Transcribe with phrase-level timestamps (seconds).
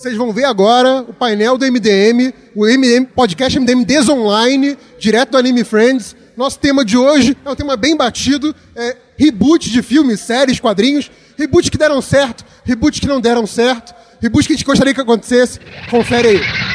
[0.00, 5.36] Vocês vão ver agora o painel do MDM, o MDM podcast MDM Desonline, direto do
[5.36, 6.16] Anime Friends.
[6.34, 11.10] Nosso tema de hoje é um tema bem batido, é reboot de filmes, séries, quadrinhos,
[11.36, 15.02] reboot que deram certo, reboot que não deram certo, reboot que a gente gostaria que
[15.02, 15.60] acontecesse.
[15.90, 16.69] Confere aí.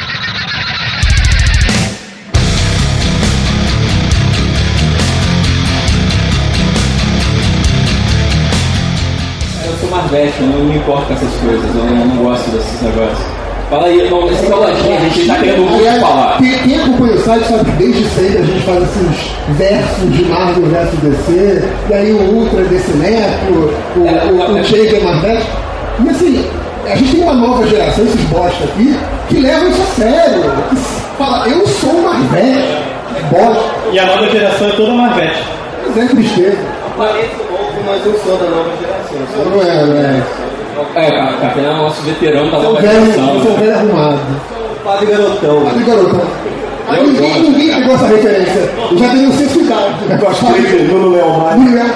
[10.06, 13.26] Marvete, eu não me importo com essas coisas, eu não, não gosto desses negócios.
[13.68, 16.38] Fala aí, não, esse coladinho, a gente tá querendo muito falar.
[16.38, 20.24] Quem, quem acompanha o site sabe que desde sempre a gente faz esses versos de
[20.26, 24.62] Marvel versus DC, e aí o Ultra é DC Neto, o, É, o, o é.
[24.62, 25.42] Jake é Marvel.
[26.04, 26.50] E assim,
[26.84, 28.96] a gente tem uma nova geração, esses bosta aqui,
[29.28, 30.42] que levam isso a sério.
[30.70, 30.76] Que
[31.18, 32.64] fala, eu sou Marvel.
[33.32, 33.64] Bosta.
[33.90, 35.42] E a nova geração é toda Marvete.
[35.88, 36.58] Mas é tristeza.
[36.96, 39.18] Pareço novo, mas eu sou da nova geração.
[39.34, 40.22] Sou Não é, não é.
[40.94, 43.34] É, cara, Capena é o nosso veterano da Sou nova velho, geração.
[43.34, 43.56] eu sou né?
[43.58, 44.20] velho arrumado.
[44.84, 45.62] padre garotão.
[45.66, 46.20] Olha, garotão.
[46.88, 48.70] Aí Eu ninguém, gosto, ninguém pegou essa referência.
[48.92, 50.84] Eu já tenho sua cidade.
[50.88, 51.58] Bruno Leomar.
[51.58, 51.92] Ninguém-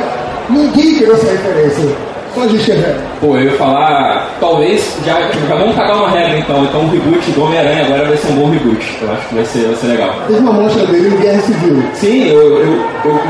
[0.48, 1.88] Ninguém pegou essa referência.
[2.36, 3.00] É velho.
[3.20, 6.64] Pô, eu ia falar, talvez, já, já vamos cagar uma regra então.
[6.64, 8.98] Então o reboot do Homem-Aranha agora vai ser um bom reboot.
[9.02, 10.14] Eu acho que vai ser, vai ser legal.
[10.26, 11.82] Teve uma mostra dele em Guerra Civil.
[11.94, 13.20] Sim, eu, eu, eu-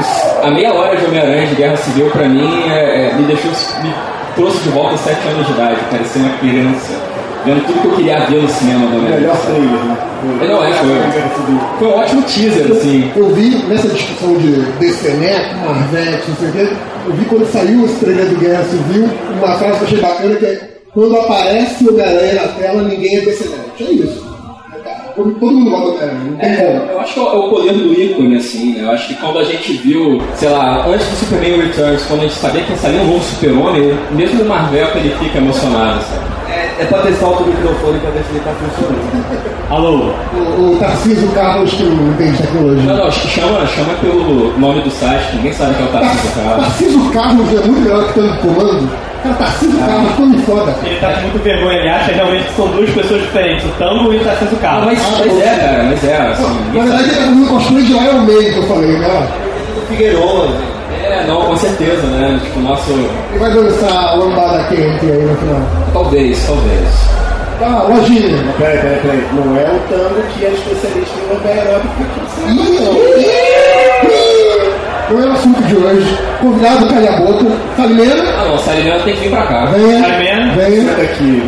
[0.42, 3.50] a meia hora de Homem-Aranha de Guerra Civil pra mim é- é, me deixou.
[3.82, 3.92] me
[4.36, 6.92] trouxe de volta aos 7 anos de idade, parecia uma criança.
[7.44, 9.20] Vendo tudo que eu queria ver no cinema do Homem-Aranha.
[9.20, 9.96] Melhor trailer, né?
[10.42, 13.10] É, Não, é, foi, foi um ótimo teaser, assim.
[13.16, 16.72] Eu vi nessa discussão de DC Neto, Marvete, não sei o quê,
[17.06, 20.34] eu vi quando saiu esse trailer do Guerra Civil, uma frase que eu achei bacana
[20.36, 23.70] que é quando aparece o Homem-Aranha na tela, ninguém é DC Neto.
[23.80, 24.30] É isso.
[25.16, 26.92] Todo todo mundo gosta do Homem-Aranha, não tem É, como.
[26.92, 28.84] eu acho que é o poder do ícone, assim, né?
[28.84, 32.22] Eu acho que quando a gente viu, sei lá, antes do Superman Returns, quando a
[32.24, 36.29] gente sabia que ia sair um novo super-homem, mesmo o Marvel ele fica emocionado, sabe?
[36.80, 39.50] É, pra testar o microfone pra ver se ele tá funcionando.
[39.70, 40.12] Alô?
[40.34, 42.82] O, o Tarcísio Carlos, que não entende tecnologia.
[42.90, 45.84] Não, não, acho que chama, chama pelo nome do site, que ninguém sabe que é
[45.84, 46.64] o Tarcísio Carlos.
[46.66, 48.88] Tarcísio Carlos é muito melhor que tanto comando.
[49.22, 50.74] Cara, Tarcísio Carlos, ficou me foda.
[50.86, 54.12] Ele tá com muita vergonha, ele acha realmente que são duas pessoas diferentes, o Tango
[54.12, 54.84] e o Tarcísio Ah, Carlos.
[54.86, 56.42] mas, mas é, cara, mas é, assim,
[56.72, 59.28] Na verdade, ele tá fazendo cosplay de Lion Man, que eu falei, né?
[59.74, 60.70] Do Figueiredo.
[61.10, 62.38] É, não, com certeza, né?
[62.42, 62.90] Tipo, nosso.
[62.92, 65.60] Ele vai dançar lambada quente aí no final.
[65.92, 67.10] Talvez, talvez.
[67.62, 68.38] Ah, lojinha.
[68.58, 69.24] Peraí, peraí, peraí.
[69.34, 71.94] Não é o Tango que é especialista em lamber aeróbico.
[75.10, 76.18] Não é o assunto de hoje.
[76.40, 77.44] Convidado, calha a boca.
[77.76, 79.66] Salimena, Ah, não, Salimena tem que vir pra cá.
[79.66, 80.00] venha.
[80.00, 80.52] Salimena?
[80.54, 80.88] Venha.
[80.88, 81.42] Senta aqui,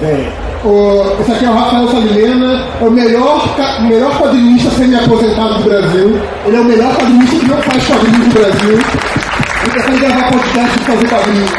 [0.00, 0.10] vem.
[0.10, 0.28] Vem.
[0.66, 6.20] O, esse aqui é o Rafael Salimena, é o melhor, melhor quadrinista semi-aposentado do Brasil.
[6.44, 8.72] Ele é o melhor quadrinista que não faz quadrinhos do Brasil.
[8.72, 11.50] Ele consegue gravar podcast e fazer quadrinhos.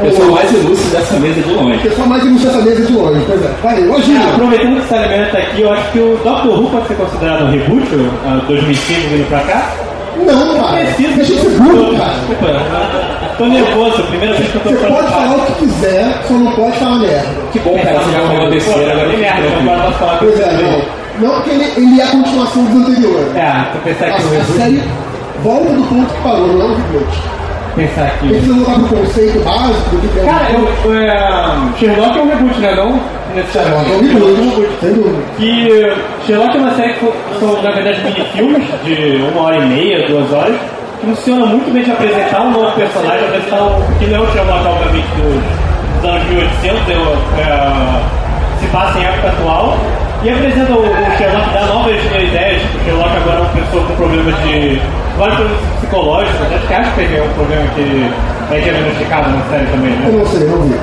[0.00, 1.90] O mais ilustre dessa mesa de longe.
[1.96, 3.24] Sou mais ilustre essa mesa de hoje.
[3.26, 3.54] Pois é.
[3.62, 4.20] Vai, lojinha.
[4.20, 6.94] Ah, aproveitando que o Salimena tá aqui, eu acho que o Doctor Who pode ser
[6.94, 9.72] considerado um reboot, o 2005 vindo pra cá.
[10.18, 10.84] Não, cara.
[10.84, 12.12] Preciso Deixa de ser burro, cara.
[12.12, 16.34] Desculpa, tô nervoso, primeira vez que eu tô Você pode falar o que quiser, só
[16.34, 17.28] não pode falar merda.
[17.52, 20.24] Que bom, cara, você já falou besteira, agora Pô, eu merda, agora posso falar que
[20.26, 20.98] Pois é, não.
[21.28, 23.36] Não, porque ele, ele é a continuação dos anteriores.
[23.36, 24.52] É, tô pensando A, aqui a o reboot.
[24.58, 24.82] série
[25.42, 27.18] volta do ponto que parou, não é um reboot.
[27.74, 28.26] Pensar aqui.
[28.26, 32.22] Ele precisa voltar pro conceito básico do que é um Cara, eu, é, Sherlock é
[32.22, 32.74] um reboot, né?
[32.74, 33.00] Não
[33.34, 33.90] necessariamente.
[33.92, 35.22] É um reboot, sem dúvida.
[35.36, 35.96] Que
[36.26, 40.32] Sherlock é uma série que são, na verdade, mini-filmes de uma hora e meia, duas
[40.32, 44.20] horas, que funciona muito bem de apresentar um novo personagem, apresentar um, que não é
[44.20, 45.42] o Sherlock, obviamente, dos,
[46.02, 48.00] dos anos 1800, é, é,
[48.60, 49.76] se passa em época atual,
[50.22, 53.84] e apresenta o, o Sherlock, dá novas ideias, tipo, o Sherlock agora é uma pessoa
[53.84, 54.80] com problemas de...
[55.16, 58.10] vários problemas psicológicos, acho que acho que é um problema que
[58.54, 60.04] é diagnosticado na série também, né?
[60.08, 60.74] Eu não sei, não vi.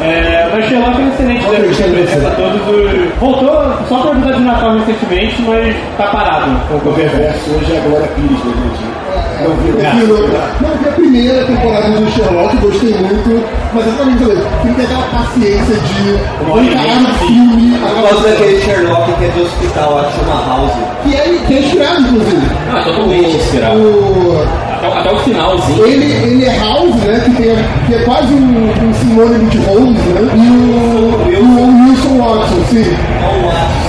[0.00, 3.14] É, mas Sherlock é um excelente Ok, série que excelente apresenta todos os.
[3.20, 6.50] Voltou só para episódio de Natal recentemente, mas tá parado.
[6.66, 7.10] com o O governo.
[7.12, 9.11] perverso hoje é a Glória Pires, né, gente?
[9.42, 9.70] Não vi
[10.06, 13.44] no- Não, vi a primeira temporada do Sherlock, gostei muito,
[13.74, 17.26] mas exatamente falei, tem que ter aquela paciência de Uma encarar meia, um sim.
[17.26, 20.72] filme, Eu gosto daquele Sherlock que é de hospital, que chama House.
[21.04, 22.46] que é, que é inspirado, inclusive.
[22.76, 23.78] É totalmente inspirado.
[23.78, 24.44] O,
[24.82, 25.86] Até, o- até o finalzinho.
[25.86, 27.56] ele, ele é House, né, que, tem,
[27.86, 32.64] que é quase um, um sinônimo de Holmes, né, e o, e o Wilson Watson,
[32.70, 32.96] sim.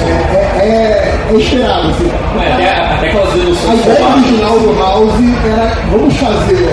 [0.06, 2.10] É, é, é esperado, assim.
[2.40, 5.14] É, Até, até aquelas A deduções ideia original do House
[5.46, 6.70] era vamos fazer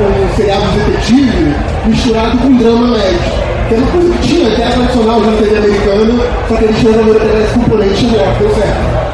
[0.00, 1.54] um seriado de detetive
[1.86, 3.44] misturado com drama médico.
[3.68, 6.82] Que é uma coisa que tinha, que era tradicional já TV americana, só que eles
[6.82, 9.04] resolveram pegar esse componente Sherlock, deu certo.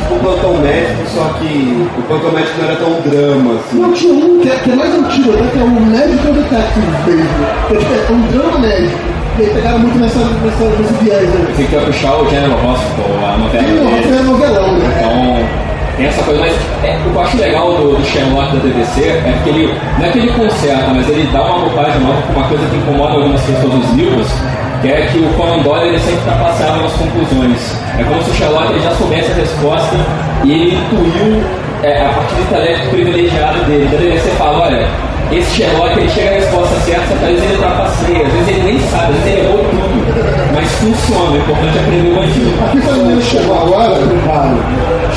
[0.00, 3.78] Tipo o plantão médico, só que o plantão médico não era tão drama, assim.
[3.78, 6.86] Não, tinha um que é, que é mais antigo, até que é o Medical Detective
[7.06, 7.46] mesmo.
[7.68, 9.09] Que é, é um drama médico.
[9.38, 11.54] E aí pegaram muito nessa, nessa, nesse viés aí.
[11.54, 14.18] Você quer puxar o General Hospital, a novela Rock dele.
[14.18, 14.94] é novelão, né?
[14.98, 15.46] Então,
[15.96, 16.52] tem essa coisa, mas
[16.84, 20.06] é, o que eu acho legal do, do Sherlock da BBC é que ele, não
[20.06, 23.14] é que ele conserta, mas ele dá uma roupagem nova com uma coisa que incomoda
[23.14, 24.26] algumas pessoas nos livros,
[24.82, 27.76] que é que o Conan Doyle ele sempre trapaceava nas conclusões.
[27.98, 29.96] É como se o Sherlock ele já soubesse a resposta
[30.44, 31.42] e ele intuiu
[31.82, 33.88] é, a partir do intelecto privilegiado dele.
[33.92, 34.88] Então ele- fala, olha,
[35.32, 38.80] esse Sherlock ele chega à resposta certa, às vezes ele trapaceia, às vezes ele nem
[38.88, 39.90] sabe, às vezes ele errou tudo.
[40.54, 42.64] Mas funciona, o importante é aprender o bandido.
[42.64, 43.94] Aqui sabe ninguém que chegou agora?
[43.94, 44.58] Preparo.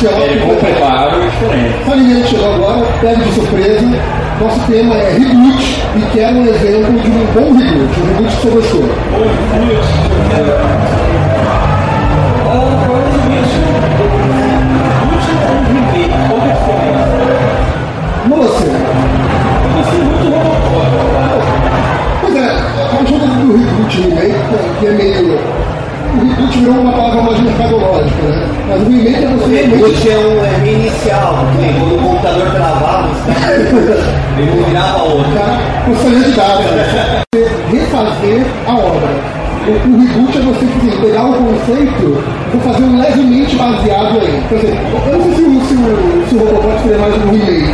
[0.04, 1.86] É bom preparo é diferente.
[1.86, 2.86] Sabe ninguém que chegou agora?
[3.02, 3.88] Pega de surpresa.
[4.42, 8.00] Nosso tema é reboot e quero um exemplo de um bom reboot.
[8.00, 8.84] Um reboot que você gostou.
[19.84, 21.64] Não você.
[22.22, 24.34] Pois é, a junta do reboot e remake,
[24.80, 25.40] que é meio.
[26.14, 28.48] O reboot virou uma palavra mais mercadológica, né?
[28.70, 29.76] Mas o remake é você realmente.
[29.76, 33.10] Reboot é um é inicial, porque quando o computador travava,
[34.38, 35.34] ele não virava outro.
[36.36, 37.24] dados, né?
[37.34, 39.10] Você refazer a obra.
[39.66, 44.44] O, o reboot é você assim, pegar o conceito e fazer um levemente baseado aí.
[44.50, 47.32] Por exemplo, eu não sei se o, se o, se o Robocop seria mais um
[47.32, 47.74] remake,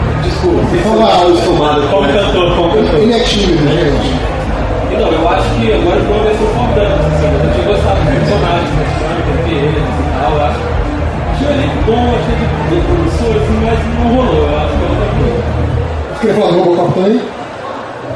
[0.41, 1.27] Desculpa, você Fala alto.
[1.27, 2.99] acostumado Como com cantor, como cantor.
[2.99, 4.31] Ele é tímido, gente.
[4.97, 6.93] Não, eu acho que agora o plano vai ser importante.
[6.97, 10.31] Assim, eu tinha gostado do personagem, da Sonic, da eles e tal.
[10.33, 10.61] Eu acho.
[11.29, 14.49] Achei ele bom, achei ele promissor, assim, mas não rolou.
[14.49, 15.41] Eu acho que é coisa.
[16.09, 17.21] Você queria falar Robocop também?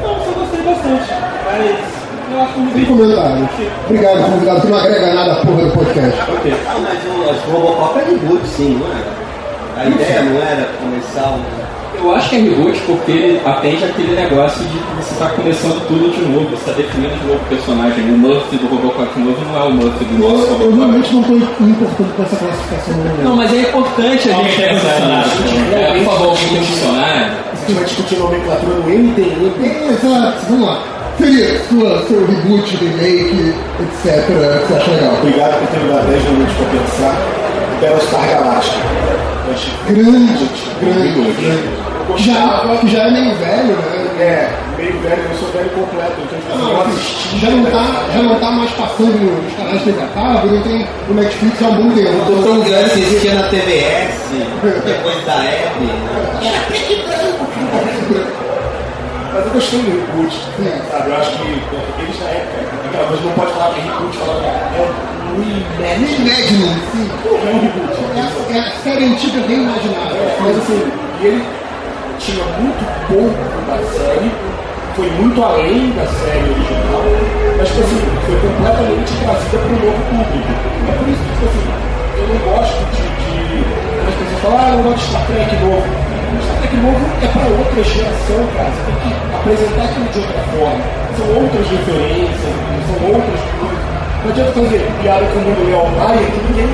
[0.02, 1.06] Não, só gostei bastante.
[1.46, 3.48] Mas Sem comentários.
[3.86, 6.18] Obrigado, convidado, que não agrega nada à porra do podcast.
[6.66, 9.80] Ah, mas o, o Robocop é reboot, sim, não é?
[9.80, 11.65] A ideia não era começar um...
[12.02, 15.86] Eu acho que é reboot porque ele atende aquele negócio de que você está começando
[15.88, 18.04] tudo de novo, você está definindo de novo o personagem.
[18.04, 20.76] O Murphy do Robocop novo não é o Murphy do Eu, nosso eu Robocop.
[20.76, 22.94] realmente não estou importando com essa classificação.
[23.24, 25.74] Não, mas é importante a gente pensar tem nisso.
[25.74, 27.32] É, por favor, alguém tem funcionário.
[27.52, 29.52] A gente vai discutir nomenclatura no MDM.
[29.64, 30.82] É, Exato, vamos lá.
[31.18, 34.26] Seria sua, seu reboot, remake, etc.
[34.26, 34.32] que
[34.68, 35.14] você acha legal?
[35.18, 37.45] Obrigado por ter me dado 10 minutos para pensar.
[37.80, 38.86] Battlestar Galactica.
[39.88, 40.48] Grande,
[40.80, 41.86] grande, grande.
[42.16, 44.06] Já, já é meio velho, né?
[44.18, 47.38] É, meio velho, eu sou velho completo, então assisti.
[47.38, 47.84] Já não tá,
[48.14, 51.66] já não tá mais passando nos canais de TV cabo, não tem no Netflix há
[51.66, 52.32] um bom tempo.
[52.32, 54.30] O tão grande que existia na TVS,
[54.84, 55.92] depois da Hebe.
[59.34, 60.42] Mas eu gostei do reboot,
[60.90, 61.10] sabe?
[61.10, 64.40] Eu acho que eles na época, aquela coisa não pode falar que é reboot, falar
[64.40, 66.24] que é um reimagining.
[66.24, 67.10] Magnum, sim.
[68.16, 68.56] É.
[68.56, 70.14] É, a série antiga reimaginada.
[70.14, 70.92] É, mas assim,
[71.22, 71.44] ele
[72.18, 73.36] tinha muito pouco
[73.66, 74.30] da série,
[74.94, 77.04] foi muito além da série original,
[77.58, 80.52] mas tipo assim, foi completamente trazida para um novo público.
[80.88, 81.64] É por isso que, tipo assim,
[82.16, 83.02] eu não gosto de.
[83.04, 85.86] de as pessoas falam, ah, eu não gosto de Star Trek novo.
[86.42, 88.70] Star Trek novo é para outra geração, cara.
[88.70, 90.84] Você tem que apresentar aquilo de outra forma.
[91.16, 92.54] São outras referências,
[92.86, 93.95] são outras coisas.
[94.26, 96.66] Não adianta fazer piada com o mundo Leal Maia que ninguém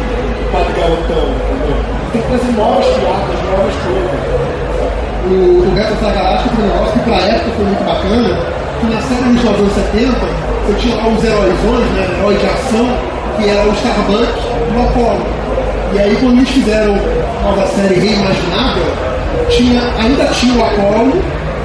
[0.50, 1.76] bate garotão, entendeu?
[2.10, 4.20] Tem que trazer novas piadas, novas coisas.
[5.28, 8.38] O, o Battlestar Galactica tem um negócio que pra época foi muito bacana,
[8.80, 10.16] que na série dos anos 70,
[10.64, 11.54] você tinha lá os heróis,
[11.92, 12.88] né, herói de ação,
[13.36, 15.26] que era o Starbuck e o Apollo.
[15.92, 18.80] E aí quando eles fizeram a nova série reimaginada,
[19.50, 21.20] tinha, ainda tinha o Apollo,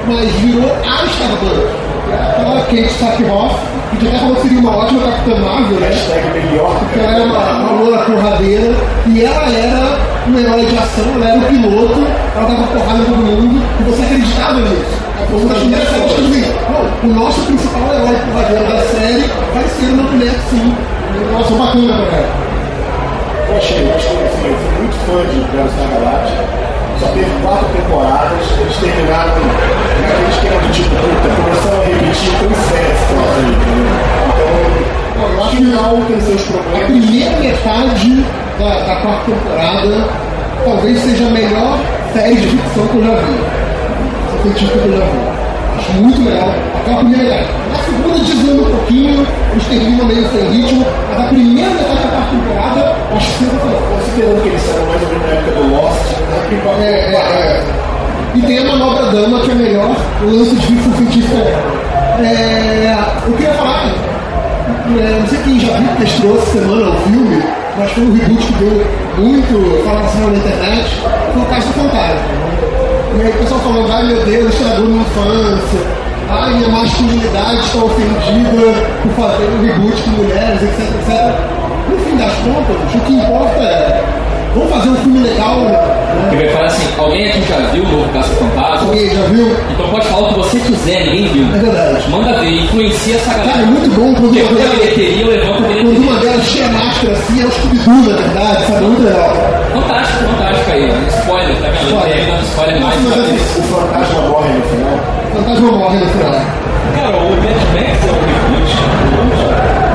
[0.06, 1.64] mas virou a Starbuck.
[2.04, 3.56] que Aquela Kate Sackhoff,
[3.90, 5.90] que já até falou que seria uma ótima Capitã Marvel, né?
[6.78, 8.74] Porque ela era uma, uma loura porradeira
[9.06, 13.04] e ela era um herói de ação, ela era o piloto, ela dava porrada em
[13.04, 15.08] todo mundo e você acreditava nisso.
[15.30, 16.44] Foi uma das primeiras séries que eu vi.
[16.68, 20.74] Não, o nosso principal herói porradeiro da série vai ser uma mulher sim.
[21.32, 22.28] Nossa, bacana, cara.
[23.48, 26.67] Eu achei, eu achei assim, eu fui muito fã de Battlestar Galactica.
[27.00, 29.34] Só teve quatro temporadas, eles terminaram
[30.02, 33.50] naquele esquema do tipo, puta, começaram a repetir com sexo, assim?
[34.28, 36.86] Então, Eu no acho final tem seus que a problemas.
[36.86, 38.24] primeira metade
[38.58, 40.08] da, da quarta temporada
[40.64, 41.78] talvez seja a melhor
[42.12, 43.38] série de ficção que eu já vi.
[44.42, 45.18] Científica que eu já vi.
[45.78, 46.20] Acho muito
[46.88, 47.00] legal.
[47.00, 47.46] A primeira
[47.84, 52.96] segunda desanda um pouquinho, eles terminam meio sem ritmo, mas a primeira metade da temporada,
[53.14, 53.82] acho sensacional.
[53.92, 56.48] Considerando que eles saíram mais ou menos na época do Lost, né?
[56.80, 57.64] É, é, é.
[58.34, 61.88] E tem a manobra dama, que é a melhor lance de ficção científica dela.
[62.20, 67.42] É, eu queria falar, é, não sei quem já viu, testou essa semana o filme,
[67.78, 68.86] mas foi um reboot que deu
[69.18, 70.96] muito falação na internet,
[71.32, 72.20] foi o Caso Fantasma.
[73.16, 75.80] E aí o pessoal falando, ai meu Deus, estragou minha infância,
[76.28, 81.34] ai minha masculinidade está ofendida por fazer um reboot com mulheres, etc, etc.
[81.88, 84.04] No fim das contas, o que importa é,
[84.58, 85.56] vamos fazer um filme legal,
[86.30, 86.42] Que né?
[86.44, 88.88] vai falar assim, alguém aqui já viu o novo Caça Fantasma?
[88.88, 89.56] Alguém já viu?
[89.70, 91.46] Então pode falar o que você quiser, ninguém viu.
[91.54, 92.10] É verdade.
[92.10, 93.66] Manda ver, influencia essa Cara, é galera.
[93.66, 97.12] muito bom quando Porque uma delas, bilheteria levanta a quando uma delas tira a máscara
[97.12, 98.84] assim, é o Scooby-Doo, na verdade, sabe?
[98.84, 99.36] Muito legal.
[99.72, 100.92] Fantástico, fantástico aí.
[101.20, 101.90] Spoiler, tá vendo?
[101.94, 103.00] Não tem ainda spoiler mais.
[103.04, 103.60] Mas, assim.
[103.60, 104.94] O fantasma morre no final.
[104.98, 106.32] O fantasma morre no final.
[106.96, 108.70] Cara, o Mad Max é um reboot.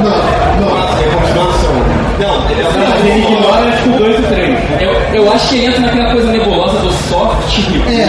[0.03, 0.92] Não, não.
[1.03, 1.73] É continuação.
[2.19, 4.57] Não, ele é Não, ele ignora acho que o 2 e o 3.
[4.81, 4.91] Eu,
[5.23, 7.91] eu acho que ele entra naquela coisa nebulosa do soft reboot.
[7.91, 8.03] É, é.
[8.03, 8.07] É,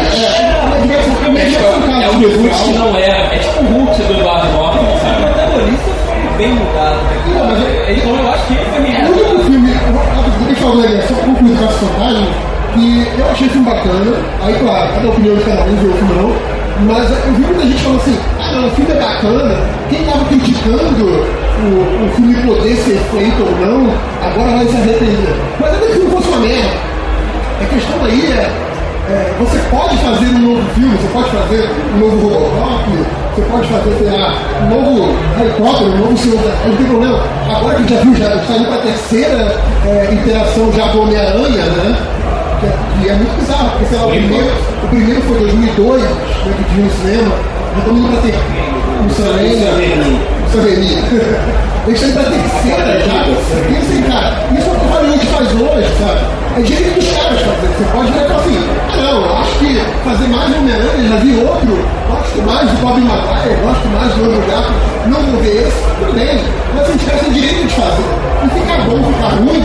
[0.85, 3.09] é, É, tipo, é um reboot que não é.
[3.35, 4.47] É tipo o Hulk do Eduardo
[5.03, 5.23] sabe?
[5.23, 6.97] O protagonista foi bem mudado.
[6.97, 7.95] né?
[7.97, 9.13] Então eu acho que ele foi O meio.
[9.13, 9.71] único filme,
[10.47, 12.27] deixa eu falar, né, só concluir o Caso Fantasma,
[12.75, 15.95] que eu achei o filme bacana, aí claro, cada opinião de cada um viu o
[15.95, 16.33] filme não,
[16.81, 19.57] mas eu vi muita gente falando assim, ah não, o filme é bacana,
[19.89, 25.35] quem estava criticando o, o filme poder ser feito ou não, agora vai se arrepender.
[25.61, 26.71] Mas ainda que o filme fosse uma merda,
[27.61, 28.51] a questão aí é,
[29.09, 32.85] é, você pode fazer um novo filme, você pode fazer um novo Robocop,
[33.35, 37.21] você pode fazer, sei lá, um novo Harry Potter, um novo Senhor não tem problema.
[37.55, 41.65] Agora que já viu, já está indo para a terceira é, interação já do Homem-Aranha,
[41.65, 42.14] né?
[43.01, 44.53] Que é, é muito bizarro, porque sei lá, o primeiro,
[44.83, 46.09] o primeiro foi 2002, né,
[46.57, 47.35] que viu no cinema,
[47.73, 48.35] já estamos indo para ter
[49.05, 51.65] o Sam Raimi, o Sam Raimi.
[51.87, 53.25] Eles estão indo para a terceira já.
[53.71, 56.21] E assim, cara, isso é o que o Hollywood faz hoje, sabe?
[56.57, 57.69] É direito dos caras fazer.
[57.77, 58.59] Você pode virar e falar assim,
[58.93, 63.57] ah não, acho que fazer mais Homem-Aranha, já vi outro, gosto mais do Bob Maguire,
[63.63, 64.73] gosto mais do Andrew Gato,
[65.07, 66.39] não vou ver esse, tudo bem.
[66.75, 68.05] Mas os caras têm direito de fazer.
[68.45, 69.65] E ficar bom, ficar ruim,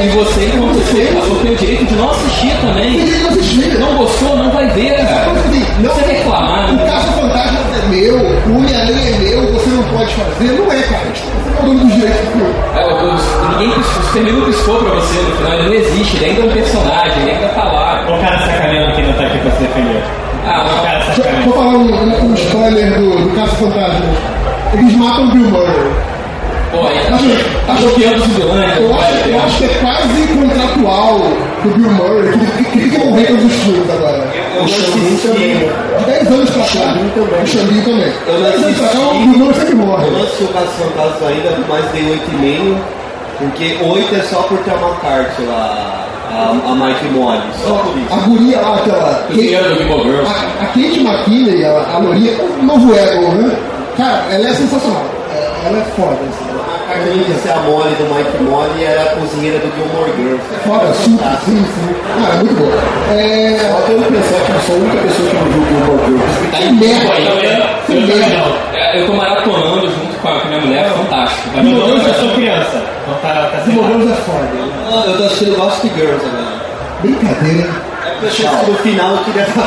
[0.00, 2.90] E você, enquanto espectador, tem o direito de não assistir tem também.
[3.04, 3.78] direito de assistir.
[3.78, 5.22] Não gostou, não vai ver, cara.
[5.22, 6.86] Então, assim, não Você reclamar, O né?
[6.86, 10.44] caso fantasma é meu, o Homem-Aranha é meu, você não pode fazer.
[10.52, 11.10] Não é, cara.
[11.12, 12.54] Tipo, Você é o dono dos direitos do filme.
[12.76, 16.24] É, o- ninguém piscou, o não piscou pra você no final, ele não existe, ele
[16.26, 18.04] ainda é um personagem, ele ainda tá lá.
[18.06, 20.02] Olha o cara sacaneando que não tá aqui pra se defender.
[20.46, 20.82] Ah, Olha o não.
[20.84, 21.52] cara eu sacaneando.
[21.52, 24.06] falar um, um- um spoiler do, do caso fantasma.
[24.74, 25.74] Eles matam o Bill Murray.
[26.70, 29.68] Pô, aí tá, Acho- tá choqueando os vilões, Eu não acho, eu acho que é
[29.80, 31.18] quase contratual
[31.64, 34.28] do Bill Murray, que ele que tem que morrer todos os filmes agora.
[34.54, 34.98] Eu não assisti.
[34.98, 35.70] De
[36.08, 36.94] 10 anos pra cá.
[37.42, 38.12] O Xambin também.
[38.26, 40.06] Eu não 10 anos pra cá, o Murray sempre morre.
[40.06, 42.76] Eu não assisti o Caso Fantasma ainda, mas dei 8,5,
[43.38, 47.94] porque 8 é só por ter uma carta lá, a, a Mike Molly, só por
[47.96, 48.28] A isso.
[48.30, 49.26] guria lá, aquela.
[50.02, 50.30] Girls.
[50.30, 53.56] A, a Kate McKinney, a, a Lourinha, o novo Ego, né?
[53.96, 55.04] Cara, ela é sensacional.
[55.34, 56.12] É- Ela é foda.
[56.12, 56.67] Assim.
[56.98, 60.42] A carta de ser a Molly do Mike Molly era a cozinheira do Gilmore Girls.
[60.66, 61.94] Foda, super, sim, sim.
[62.20, 62.74] Cara, é muito boa.
[63.14, 63.70] É.
[63.70, 66.04] Eu tenho que pensar que eu sou a única pessoa que não viu o Gilmore
[66.06, 66.50] Girls.
[66.50, 67.12] Tá em merda.
[67.12, 67.26] aí.
[68.34, 68.78] Eu.
[68.78, 71.50] É, Eu tô maratonando junto com a, minha mulher, é fantástico.
[71.50, 71.86] Tá vendo?
[71.86, 72.82] Deus, eu sou criança.
[73.02, 74.48] Então tá, tá Gilmore Girls é foda.
[74.90, 76.58] Ah, Eu tô assistindo Gossip Girls agora.
[77.00, 77.70] Brincadeira.
[78.20, 79.62] É eu achei que no final eu queria tá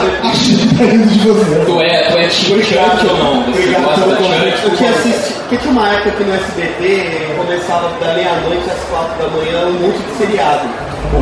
[0.84, 1.66] rindo de você.
[1.66, 3.40] Tu é, tu é time Church ou não?
[3.48, 4.64] Obrigado pelo convite.
[4.64, 5.40] Eu tinha assistido.
[5.42, 9.74] Porque tinha uma época que no SBT começava da meia-noite às quatro da manhã um
[9.88, 10.68] monte de seriado.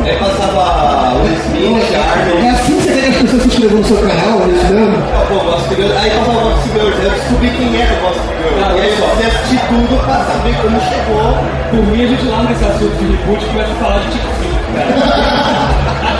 [0.06, 2.46] Aí passava Will Smith, É Arnold.
[2.48, 5.02] assim que você quer que as pessoas se inscrevam no seu canal, é isso mesmo?
[5.28, 5.96] Pô, Gossip Girls.
[5.98, 7.02] Aí passava Gossip Girls.
[7.02, 8.62] Eu descobri quem era Gossip Girls.
[8.62, 11.34] Ah, e aí você assistir tudo pra saber como chegou.
[11.70, 16.19] Por mim, a gente lá nesse assunto de reboot começa a falar de TikTok, cara.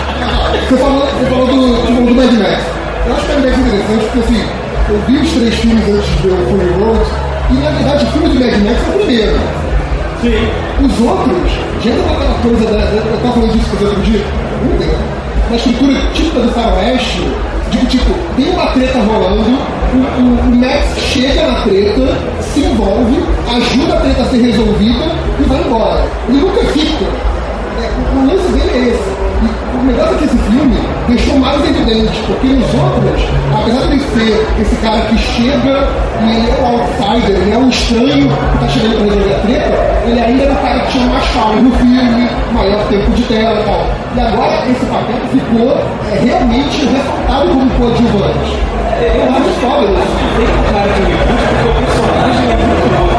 [0.67, 2.63] Você falou, você falou do, do Mad Max.
[3.07, 4.43] Eu acho que é Mad Max interessante porque assim,
[4.89, 7.05] eu vi os três filmes antes de ver o Fury Road
[7.49, 9.39] e na verdade o filme do Mad Max é o primeiro.
[10.21, 10.47] Sim.
[10.85, 11.51] Os outros,
[11.83, 12.77] já entra naquela coisa da.
[12.77, 14.21] da- Eu tava falando disso com você outro dia,
[15.49, 17.27] na estrutura típica do faroeste,
[17.71, 19.49] de que tipo, tem uma treta rolando,
[19.93, 23.23] o, o- o Max chega na treta, se envolve,
[23.55, 25.05] ajuda a treta a ser resolvida
[25.39, 26.03] e vai embora.
[26.29, 27.05] Ele nunca fica.
[27.81, 29.09] É, o, lance dele é esse.
[29.41, 33.23] E o negócio é que esse filme deixou mais evidente, porque nos outros,
[33.55, 35.87] apesar de ele ser esse cara que chega
[36.21, 39.39] e ele é o outsider, ele é o estranho que está chegando para resolver a
[39.39, 43.23] treta, ele ainda era o cara que tinha mais calma no filme, maior tempo de
[43.23, 43.87] tela e tal.
[44.15, 45.71] E agora esse papel ficou
[46.11, 48.57] é, realmente ressaltado como coadjuvante.
[49.01, 53.10] Eu acho foda um cara de reboot porque o personagem é bom.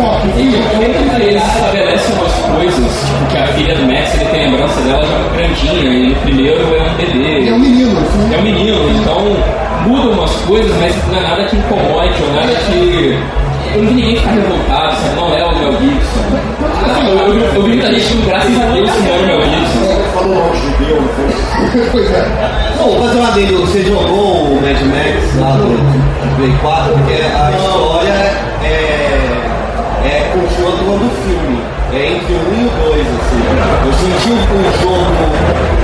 [0.00, 0.28] É enfoque.
[0.36, 4.80] E e eles estabelecem umas coisas, tipo que a filha do Max ele tem lembrança
[4.80, 7.48] dela já grandinha, e no primeiro é um bebê.
[7.48, 8.34] É um menino, assim.
[8.34, 9.36] É um menino, então
[9.86, 13.18] mudam umas coisas, mas não é nada que incomode ou nada que.
[13.72, 15.14] Eu não vi ninguém ficar revoltado, sabe?
[15.14, 16.20] Não é o Mel Gibson.
[16.82, 19.42] Assim, eu, eu, eu vi muita gente graças a Deus que não era o Mel
[19.42, 20.02] Gibson.
[20.14, 21.86] Falou mal de judeu, não foi?
[21.92, 22.28] pois é.
[22.78, 23.60] Bom, vou fazer um adendo.
[23.60, 28.12] Você jogou o Mad Max lá do do Play 4, porque a história
[28.64, 29.39] é,
[30.04, 31.60] é continua do filme.
[31.92, 33.42] É entre o 1 e o 2, assim.
[33.84, 35.20] Eu senti o, o jogo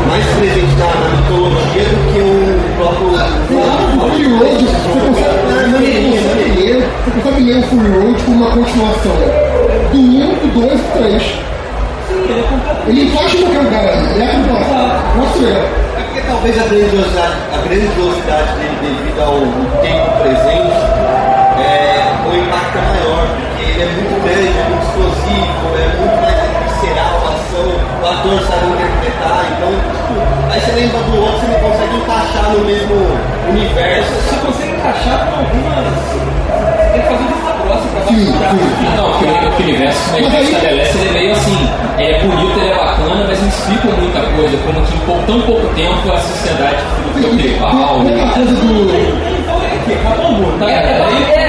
[0.08, 2.30] mais presente na, na mitologia do que o
[2.76, 3.08] próprio.
[3.08, 5.40] O Fury Road, você consegue,
[6.60, 9.16] ler, você consegue ler o Fury Road como uma continuação
[9.92, 11.46] do 1, do 2 e do 3.
[12.86, 14.76] Ele encaixa em qualquer lugar ele é completo.
[15.16, 15.86] Nossa, é.
[15.96, 19.40] É porque talvez a grandiosidade, a grandiosidade dele devido ao
[19.82, 20.95] tempo presente,
[22.76, 27.14] impacto é maior, porque ele é muito grande, é muito explosivo, é muito mais visceral
[27.24, 27.68] a ação,
[28.02, 30.14] o ator sabe interpretar, então, tipo,
[30.52, 32.96] aí você lembra do outro, você não consegue encaixar no mesmo
[33.48, 34.12] universo.
[34.12, 35.86] Você consegue encaixar com algumas.
[36.92, 38.32] Tem que fazer vista grossa pra sim.
[38.96, 41.68] Não, porque o universo que Mas ele aí- estabelece ele é meio assim.
[41.98, 44.56] Ele é bonito, ele é bacana, mas não explica muita coisa.
[44.64, 46.76] Como que em tão pouco tempo a sociedade
[47.14, 48.00] ficou tribal.
[48.04, 49.36] Tem aquela coisa do.
[50.06, 50.64] Acabou o mundo.
[50.68, 50.76] É, é,
[51.36, 51.45] é, é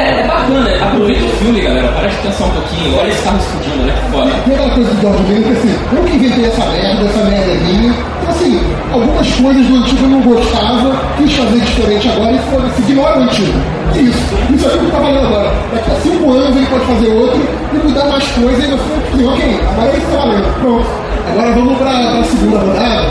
[0.48, 0.86] bacana.
[0.86, 1.88] Aproveita o filme, galera.
[1.90, 2.98] Preste atenção um pouquinho.
[2.98, 4.32] Olha esse carro explodindo, olha que foda.
[4.46, 7.52] Tem aquela coisa do George Miller que assim, eu que inventei essa merda, essa merda
[7.52, 7.94] é minha.
[8.22, 8.62] Então assim,
[8.92, 13.24] algumas coisas do antigo eu não gostava, quis fazer diferente agora e foda-se, ignora o
[13.24, 13.54] antigo.
[13.96, 15.52] Isso, isso é o que tá valendo agora.
[15.74, 17.42] Daqui a cinco anos ele pode fazer outro
[17.74, 20.60] e mudar mais coisas e você, assim, ok, agora é isso tá.
[20.62, 21.08] Pronto.
[21.30, 23.10] Agora vamos pra, pra segunda rodada,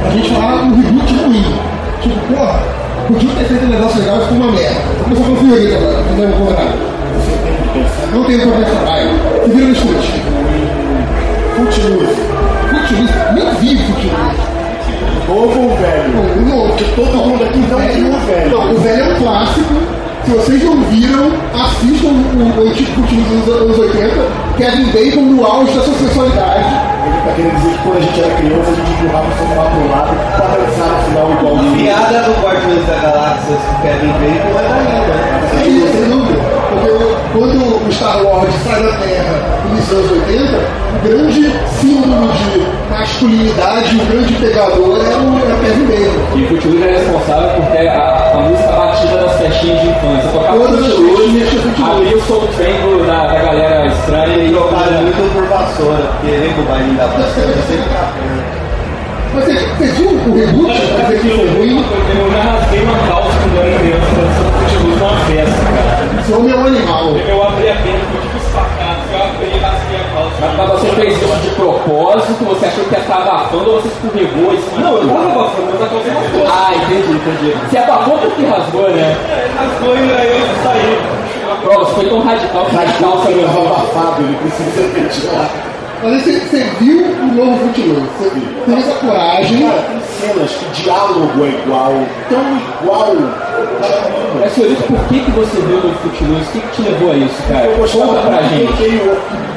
[0.00, 1.44] pra gente falar um reboot ruim.
[2.02, 2.60] Tipo, porra,
[3.08, 4.80] podia ter feito um negócio legal e ficou uma merda.
[4.96, 6.98] Vou começar com o Fiorito agora, não é o contrário.
[8.12, 9.02] Não tem pra pensar, vai.
[9.44, 10.22] Se vira no chute.
[11.56, 12.16] Footloose.
[12.68, 14.58] Footloose, nem vi Footloose.
[15.28, 16.08] Novo ou velho?
[16.14, 16.76] Não, o novo.
[16.96, 18.50] Todo mundo aqui não viu o velho.
[18.50, 19.74] Não, o velho é um clássico.
[20.24, 24.14] Se vocês não viram, assistam o, o antigo Footloose dos anos 80,
[24.58, 26.97] Kevin Bacon no auge da sua sexualidade.
[27.08, 29.88] Ele tá dizer que quando a gente era criança, a gente empurrava o sofá pro
[29.88, 34.58] lado pra dançar no final igual o Piada do Guardiões da Galáxia que Kevin Bacon
[34.58, 35.14] é ainda.
[35.48, 36.38] Sem dúvida, sem dúvida.
[36.68, 41.52] Porque quando o Star Wars sai da Terra no início dos anos 80, o grande
[41.80, 46.38] símbolo de masculinidade, o grande pegador era o, era Kevin Bacon.
[46.38, 50.30] E o Footloose é responsável por ter a, a música batida das festinhas de infância.
[50.32, 55.32] Tocava Todas as festinhas abria o Soul do- da, da galera estranha e Trocaram muito
[55.34, 57.54] por vassoura, porque lembra o baile da vassoura?
[57.68, 58.37] Sempre
[59.34, 61.84] Mas você, você viu o reboot que foi ruim?
[62.18, 66.20] Eu já rasguei uma calça quando eu era criança, dançando futebol numa festa, cara.
[66.20, 67.04] Esse homem é um animal.
[67.16, 70.36] Eu abri a perna, fui tipo espacado, eu abri e rasguei a calça.
[70.40, 73.88] Mas mas você fez isso de propósito, você achou que ia estar abafando ou você
[73.88, 76.46] escorregou cima Não, eu do- tava abafando, mas a calça rasgou.
[76.48, 77.56] Ah, entendi, entendi.
[77.70, 79.16] Você abafou porque rasgou, né?
[79.56, 80.98] Rasgou e aí eu saí.
[81.62, 83.60] Prova, você foi tão radical que Mas a calça ele mesmo.
[83.66, 85.50] abafado, ele precisa ventilar.
[86.02, 89.62] Mas aí você, você viu o novo Footloose, você teve essa coragem.
[89.62, 91.92] Cara, tem cenas que diálogo é igual,
[92.28, 92.40] tão
[92.82, 93.16] igual.
[94.40, 96.44] Mas, senhorito, por que, que você viu no Footloose?
[96.44, 97.68] O que, que te levou a isso, cara?
[97.68, 98.72] Conta pra gente.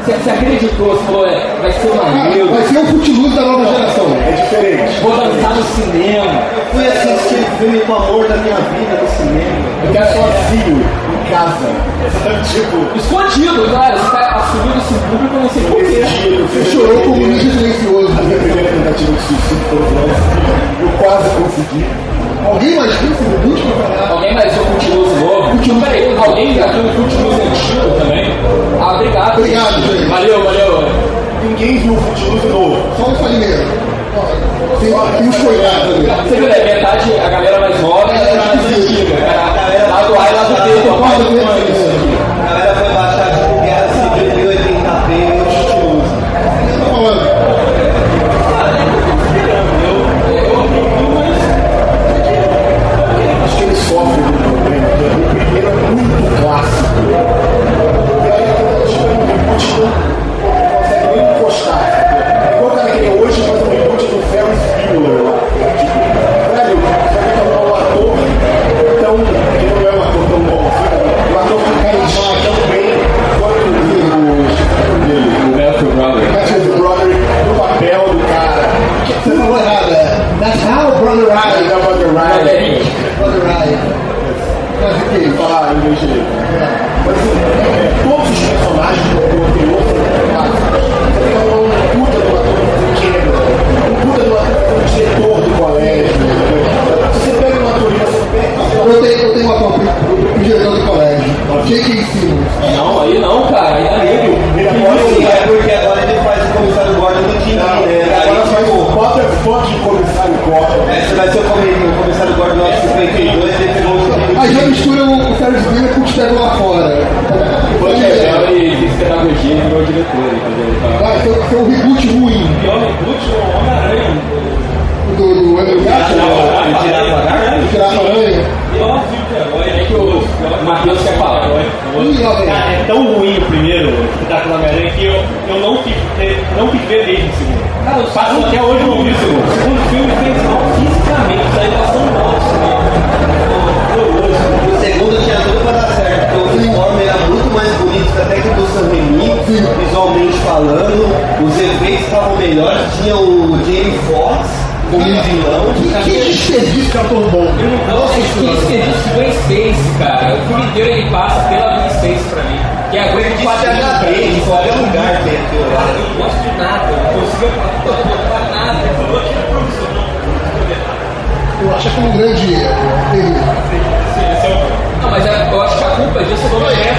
[0.02, 3.66] Você, você acreditou, você falou, é, vai ser maneiro, vai ser o Footloose da nova
[3.66, 4.06] geração.
[4.08, 5.02] É diferente.
[5.02, 6.42] vou dançar no cinema.
[6.72, 9.72] Fui assistir o filme com o amor da minha vida no cinema.
[9.86, 10.86] Eu quero Sozinho,
[11.32, 11.56] casa.
[12.52, 13.98] Tipo, Escondido, cara.
[13.98, 16.66] Você tá assumindo isso em público, eu não sei esse porquê.
[16.66, 18.12] chorou como um ninja silencioso.
[18.20, 21.86] A minha primeira tentativa de suicídio foi o Eu quase consegui.
[22.46, 24.12] Alguém mais viu esse pra falar?
[24.12, 25.50] Alguém mais viu o Footloose novo?
[25.52, 25.82] Footloose.
[25.82, 28.34] Peraí, alguém já viu o Footloose antigo também?
[28.80, 29.38] Ah, obrigado.
[29.38, 30.10] Obrigado, gente.
[30.10, 30.90] Valeu, valeu.
[31.44, 32.78] Ninguém viu o Footloose novo.
[32.98, 33.64] Só o Falimeiro.
[34.80, 36.08] Tem, tem uns coitados ali.
[36.28, 36.64] Você viu, né?
[36.66, 39.61] Metade a galera mais nova e a galera mais antiga.
[40.12, 41.30] Lado A e lado B, papai do.
[41.32, 46.12] A galera foi baixar tipo Guerra Civil 1080p e eu estiloso.
[46.68, 47.24] Eu tô falando.
[53.46, 57.00] Acho que ele sofre do problema, o primeiro é muito clássico.
[58.22, 58.46] E aí,
[58.88, 59.26] chega no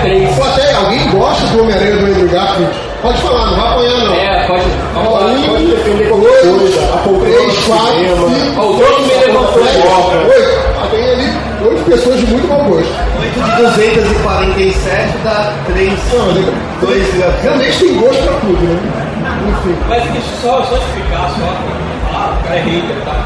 [0.03, 0.39] do Homem-Aranha 3.
[0.39, 2.93] Ou até alguém gosta do Homem-Aranha do Andrew Garfield?
[3.03, 4.15] Pode falar, não vai apanhar não.
[4.15, 4.65] É, pode.
[4.95, 5.21] Vamos lá.
[5.27, 7.95] Um, Pode defender qualquer coisa, três, quatro,
[8.31, 10.43] cinco, o me levantou oito.
[10.79, 11.33] Ah, tem ali
[11.69, 12.93] oito pessoas de muito mau gosto.
[13.19, 18.79] 8 de 247 dá 3, Não, 2 Realmente tem gosto pra tudo, né?
[19.49, 19.77] Enfim.
[19.89, 21.57] Mas deixa só, só explicar, só.
[22.15, 23.25] Ah, o cara é hater, tá?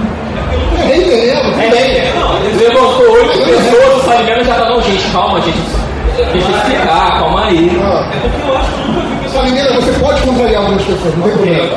[0.78, 2.14] É hater mesmo, tudo bem.
[2.14, 5.85] Não, ele levantou oito pessoas, o Salimeno já tá, não, gente, calma, gente.
[6.16, 7.70] Deixa eu explicar, calma aí.
[7.82, 8.10] Ah.
[8.10, 11.14] É porque eu acho que eu nunca vi Só menina, você pode contrariar algumas pessoas,
[11.16, 11.68] não tem problema.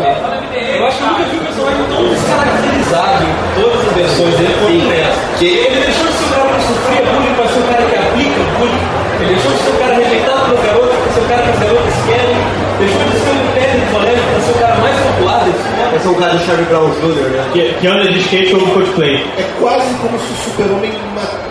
[0.79, 4.85] Eu acho que nunca vi um personagem tão descaracterizado em todas as versões dele quanto
[4.87, 5.37] nessa.
[5.37, 7.95] Que ele deixou de ser um cara que sofria bullying pra ser um cara que
[7.99, 8.85] aplica bullying.
[9.19, 11.59] Ele deixou de ser um cara rejeitado pelas garotas pra ser um cara que as
[11.59, 12.39] garotas querem.
[12.79, 15.95] Deixou de ser um técnico colégio pra ser o cara mais popular desse mundo.
[15.99, 17.43] Esse é um cara do Charlie Brown Jr., né?
[17.51, 19.15] Que, que anda de skate ou cosplay.
[19.37, 21.48] É quase como se o super-homem matasse pessoas.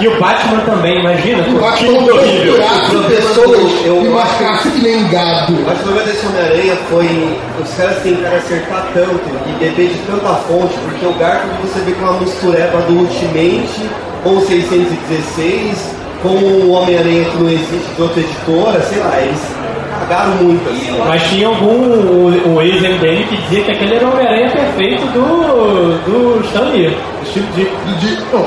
[0.00, 1.42] E o Batman também, imagina.
[1.42, 2.54] Que Que mundo horrível.
[3.08, 5.54] pessoas Eu- e marcasse que nem gado.
[5.58, 9.88] Eu acho que o problema desse Homem-Aranha foi os caras tentaram acertar tanto e beber
[9.88, 13.88] de tanta fonte, porque o Garfield você vê com uma mistureba do Ultimate
[14.22, 19.40] com o 616, com o Homem-Aranha que não existe de outra editora, sei lá, eles
[20.00, 20.98] cagaram muito assim.
[21.06, 25.98] Mas tinha algum o, o ex-MDM que dizia que aquele era o Homem-Aranha perfeito do,
[26.04, 26.70] do Stan
[27.40, 28.46] De De, de, não,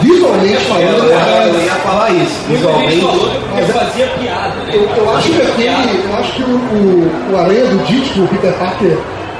[0.00, 2.96] visualmente falando, Eu, eu é- ia falar isso, visualmente.
[2.96, 4.72] que fazia piada, né?
[4.74, 8.28] eu, eu acho que aquele, eu acho que o, o, o Aranha do Ditko, o
[8.28, 8.96] Peter Parker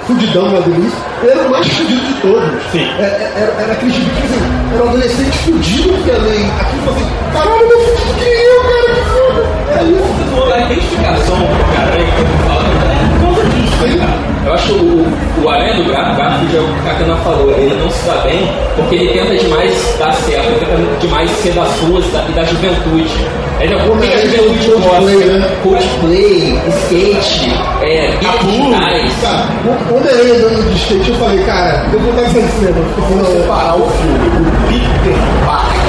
[0.07, 2.51] fudidão lá do início, ele era o mais fudido de todos.
[2.73, 2.89] Sim.
[2.99, 4.41] É, é, Era, era aquele tipo que assim,
[4.75, 6.51] era um adolescente fudido que além.
[6.61, 9.47] Aquilo falou assim, caralho, meu fudido que eu, cara, que foda.
[9.71, 10.53] É isso.
[10.53, 14.31] A identificação do cara aí que eu falo é né, cara?
[14.47, 15.07] Eu acho o,
[15.45, 18.49] o Aranha do Garfield, é o que a Catana falou, ele não se dá bem
[18.77, 22.45] porque ele tenta demais dar certo, ele tenta demais ser das ruas da- e da
[22.45, 23.27] juventude.
[23.61, 25.01] Ele é o que a juventude gosta.
[25.03, 25.51] né?
[25.63, 29.13] Coldplay, skate, é, digitais.
[29.21, 29.47] Cara,
[29.91, 33.77] o Homem-Aranha andando de skate, eu falei, cara, eu vou dar essa senão eu Separar
[33.77, 35.80] o filme, o Peter Parker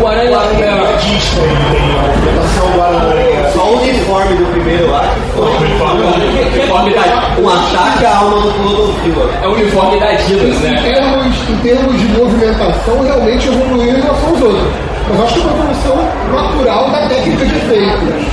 [0.00, 0.30] O Aranha é.
[0.30, 3.50] O O artista, ele tem a do Aranha.
[3.52, 7.40] Só o uniforme do primeiro lá que foi Que- que é novidade.
[7.40, 9.30] um ataque à alma do Clodovil.
[9.42, 10.82] É o uniforme da Adidas, Em né?
[10.82, 14.72] termos, em termos de movimentação, realmente evoluiu em relação aos outros.
[15.08, 15.96] Mas acho que é uma evolução
[16.32, 18.24] natural da técnica de efeitos.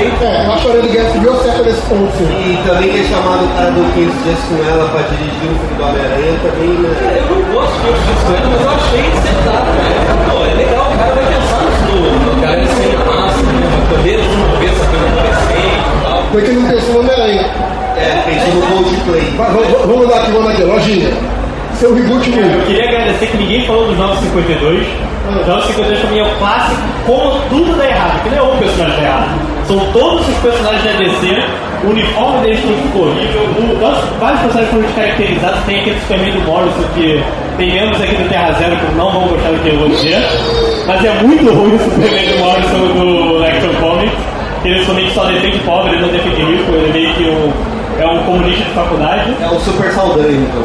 [0.00, 2.24] É, que a Aranha do Guerra Civil acerta nesse ponto, sim.
[2.24, 5.74] E também ter chamado o cara do 15 dias com ela pra dirigir o filme
[5.76, 6.90] do Homem-Aranha também, né?
[7.16, 9.88] Eu não gosto de outros discos, mas eu achei acertado, né?
[10.30, 12.30] Pô, é legal, o cara vai pensar no tudo.
[12.30, 13.64] O cara é sem massa, né?
[13.70, 16.22] Vai poder desenvolver essa coisa e tal.
[16.32, 17.44] Foi que não pensou no Homem-Aranha.
[17.96, 19.26] É, pensou no Coldplay.
[19.36, 21.39] Vamos vamos dar aqui, vamos aqui, lojinha.
[21.80, 24.86] Seu reboot Eu queria agradecer que ninguém falou dos 952.
[25.30, 28.58] Os 952 pra mim é o clássico, como tudo dá errado, que não é um
[28.58, 29.66] personagem dá errado.
[29.66, 31.42] São todos os personagens da DC,
[31.82, 36.40] o uniforme deles tudo ficou horrível, o, vários personagens foram descaracterizados, tem aquele Superman do
[36.40, 37.24] Morrison que
[37.56, 40.18] tem membros aqui do Terra Zero que não vão gostar do que eu vou dizer,
[40.86, 44.18] mas é muito ruim o Superman do Morrison do Action Comics,
[44.62, 47.79] que ele somente só defende pobre, ele não defende rico, ele é meio que um,
[48.00, 49.36] é um comunista de faculdade.
[49.42, 50.64] É o Super Saldanha, então.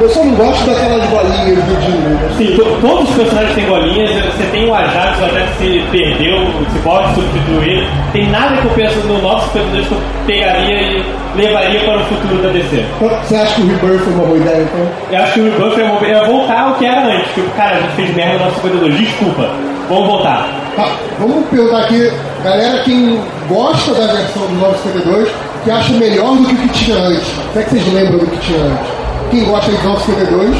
[0.00, 1.98] Eu só não gosto daquelas bolinhas do Jimmy.
[1.98, 2.30] né?
[2.36, 4.10] Sim, to- todos os personagens têm golinhas.
[4.10, 6.38] Você tem o Ajax, o Ajax se perdeu,
[6.72, 7.86] se pode substituir.
[8.12, 11.04] Tem nada que eu penso no nosso superpoder que eu pegaria e
[11.36, 12.84] levaria para o futuro da DC.
[13.00, 14.86] Você acha que o Rebirth foi uma boa ideia, então?
[15.10, 17.34] Eu acho que o Rebuff é, uma- é voltar ao que era antes.
[17.34, 19.50] Tipo, cara, a gente fez merda no nosso superpoder, desculpa.
[19.88, 20.48] Vamos voltar.
[20.76, 25.28] Tá, vamos perguntar aqui, Galera, quem gosta da versão do 952,
[25.62, 27.26] que acha melhor do que o que tinha antes.
[27.52, 28.86] Será é que vocês lembram do que tinha antes?
[29.30, 30.56] Quem gosta de 952,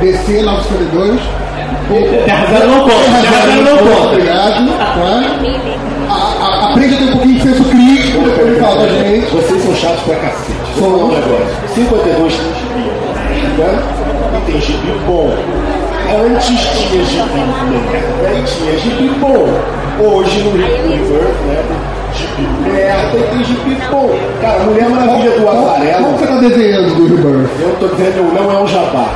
[0.00, 1.20] DC 952.
[2.24, 2.94] Terra não conta.
[3.20, 4.08] Terra não conta.
[4.10, 4.68] Obrigado.
[4.78, 6.70] Tá?
[6.70, 9.26] Aprenda a ter um pouquinho de senso crítico depois de falar da gente.
[9.34, 10.78] Vocês são chatos pra cacete.
[10.78, 11.74] São um negócio.
[11.74, 12.90] 52 tem gibi.
[13.58, 13.82] Né?
[14.36, 15.34] E tem gibi bom.
[16.14, 17.26] Antes tinha gibi legal.
[17.26, 18.28] Né?
[18.28, 19.83] Aí tinha gibi bom.
[20.00, 21.62] Hoje no Rebirth, né?
[22.66, 24.10] É, tem, tem gibi bom.
[24.40, 26.04] Cara, Mulher Maravilha do Avarelo.
[26.04, 27.50] Como você tá desenhando do Rebirth?
[27.60, 29.08] Eu tô dizendo, não é um jabá.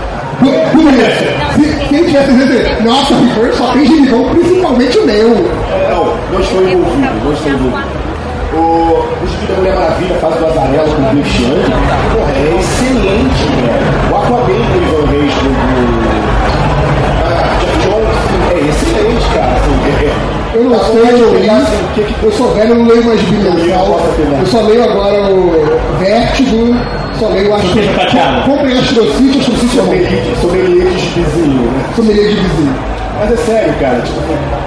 [1.88, 5.30] Quem tivesse desenhar nossa, Rebirth só tem gibi principalmente o meu.
[5.72, 8.08] É, não, não estou envolvido, não envolvido.
[8.54, 11.24] O, o da Mulher Maravilha faz do Avarelo com o Bill
[12.12, 14.12] Porra, é excelente, velho.
[14.12, 15.28] O Aquaman que ele vai ver
[18.50, 19.58] é excelente, cara.
[20.58, 21.48] Eu não sei, eu li.
[22.20, 23.52] Eu sou velho, eu não leio mais Bíblia.
[23.52, 24.40] Né?
[24.40, 25.52] Eu só leio agora o
[26.00, 26.74] Vértigo,
[27.16, 27.80] só leio o Astro.
[28.44, 30.40] Comprei Astrocite, Astrocite é bom.
[30.40, 31.84] Sommelier de vizinho, né?
[31.94, 32.74] Sommelier de vizinho.
[33.20, 34.20] Mas é sério, cara, tipo,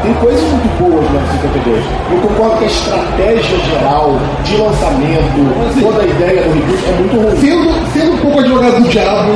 [0.03, 1.83] tem coisas muito boas no 52.
[2.11, 7.17] Eu concordo que a estratégia geral de lançamento, toda a ideia do reboot é muito
[7.17, 7.37] ruim.
[7.39, 9.31] Sendo, sendo um pouco advogado do diabo,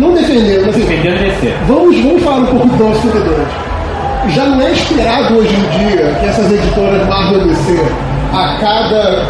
[0.00, 3.73] não defendendo, mas assim, defendendo vamos, vamos falar um pouco do 52
[4.30, 7.84] já não é esperado hoje em dia que essas editoras Marvel DC,
[8.32, 9.26] a cada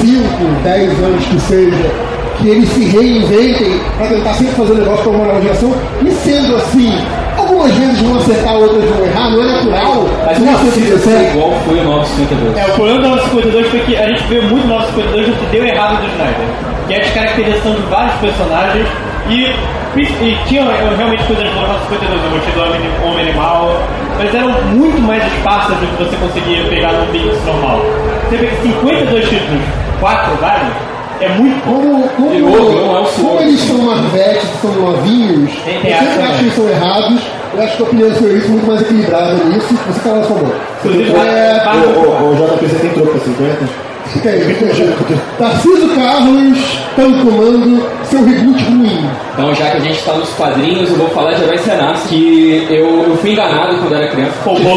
[0.00, 0.22] 5,
[0.62, 1.90] 10 anos que seja,
[2.38, 6.10] que eles se reinventem para tentar sempre fazer um negócio com uma nova geração, e
[6.10, 6.92] sendo assim,
[7.36, 10.08] algumas vezes vão acertar, outras vão errar, não é natural.
[10.26, 10.56] Mas não é
[10.98, 12.56] ser igual foi o 952.
[12.56, 15.64] É, o problema do 952 foi que a gente vê muito 952 o que deu
[15.64, 16.46] errado do Snyder,
[16.86, 18.86] que é a descaracterização de vários personagens
[19.28, 19.54] e,
[19.96, 20.62] e tinha
[20.96, 23.82] realmente coisas novas no 52, eu gostei do Homem Animal,
[24.18, 27.80] mas eram muito mais espaços do que você conseguia pegar no mix normal.
[28.28, 29.62] Você vê que 52 títulos,
[30.00, 30.72] 4 vários,
[31.20, 36.38] é muito como como, novo, como eles são mais são novinhos, tem, eu sempre acho
[36.38, 37.22] que eles são errados.
[37.54, 39.74] Eu acho que a opinião sobre isso é muito mais equilibrada nisso.
[39.86, 40.56] Você fala a sua boca.
[40.84, 41.62] Inclusive, é...
[41.96, 43.52] Ô, JP, você tem troca 50?
[43.52, 43.68] Assim,
[44.12, 45.14] Fica aí, fica.
[45.38, 49.10] Tarciso Carlos está no comando, seu reboot ruim.
[49.34, 52.66] Então, já que a gente está nos quadrinhos, eu vou falar de Herói Senas, que
[52.70, 54.32] eu, eu fui enganado quando era criança.
[54.44, 54.76] Pô, bom,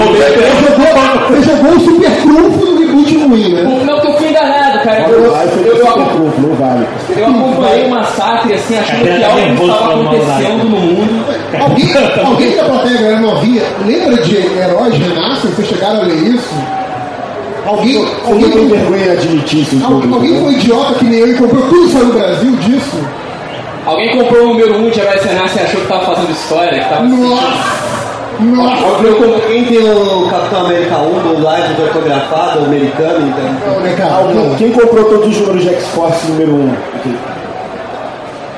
[1.43, 3.83] jogou, o Super Trunfo no reboot ruim, né?
[3.85, 4.99] Não, porque eu fui enganado, cara.
[5.01, 5.77] Eu, eu, eu, eu,
[7.17, 11.25] eu acompanhei o massacre, assim, achando que algo estava acontecendo no mundo.
[11.59, 11.89] Alguém,
[12.25, 15.51] alguém da plateia, galera novinha, lembra de Heróis Renascem?
[15.51, 16.53] Vocês chegaram a ler isso?
[17.69, 20.15] Alguém, alguém tem vergonha de admitir isso em público.
[20.15, 20.41] Alguém né?
[20.41, 22.97] foi idiota que nem eu e comprou tudo só no Brasil disso?
[23.85, 26.79] Alguém comprou o número 1 um de Herói Renasce e achou que tava fazendo história,
[26.79, 27.89] que tava Nossa!
[28.39, 29.03] Nossa!
[29.03, 33.73] Eu comprei tem o Capitão América 1 do live autografado, americano, então.
[33.73, 34.15] Não, né, cara?
[34.15, 36.55] Alguém, quem comprou todos os números de X-Force número 1?
[36.55, 37.38] Um?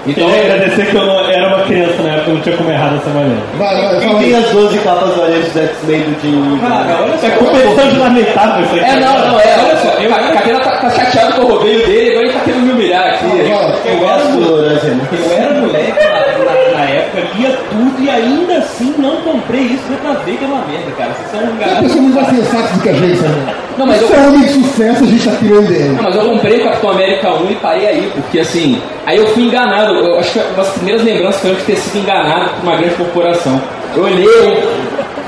[0.07, 2.71] Então, eu agradecer que eu não, era uma criança na época, eu não tinha como
[2.71, 3.41] errar dessa maneira.
[3.57, 7.27] Vai, vai, Quem tem as 12 capas variantes do X-Men do Jim Cara, olha só.
[7.27, 8.85] É competição é de lamentável isso aqui.
[8.85, 9.57] É, não, não, é.
[9.63, 12.63] Olha só, a Camila tá, tá chateada com o roubei dele, agora ele tá querendo
[12.63, 18.03] me humilhar eu, né, eu, era moleque, eu era moleque na, na, época, lia tudo
[18.03, 19.83] e ainda assim não comprei isso.
[19.87, 21.13] Você tá vendo que é uma merda, cara.
[21.13, 21.77] Vocês são é um garoto.
[21.77, 23.61] A pessoa não vai ser do que a gente, sabe?
[23.77, 24.19] Não, mas Isso eu...
[24.19, 25.95] é homem de sucesso, a gente tá tirando.
[25.95, 29.43] Não, mas eu comprei Capitão América 1 e parei aí, porque assim, aí eu fui
[29.43, 29.93] enganado.
[29.93, 33.61] Eu acho que as primeiras lembranças foram de ter sido enganado por uma grande corporação.
[33.95, 34.63] Eu olhei,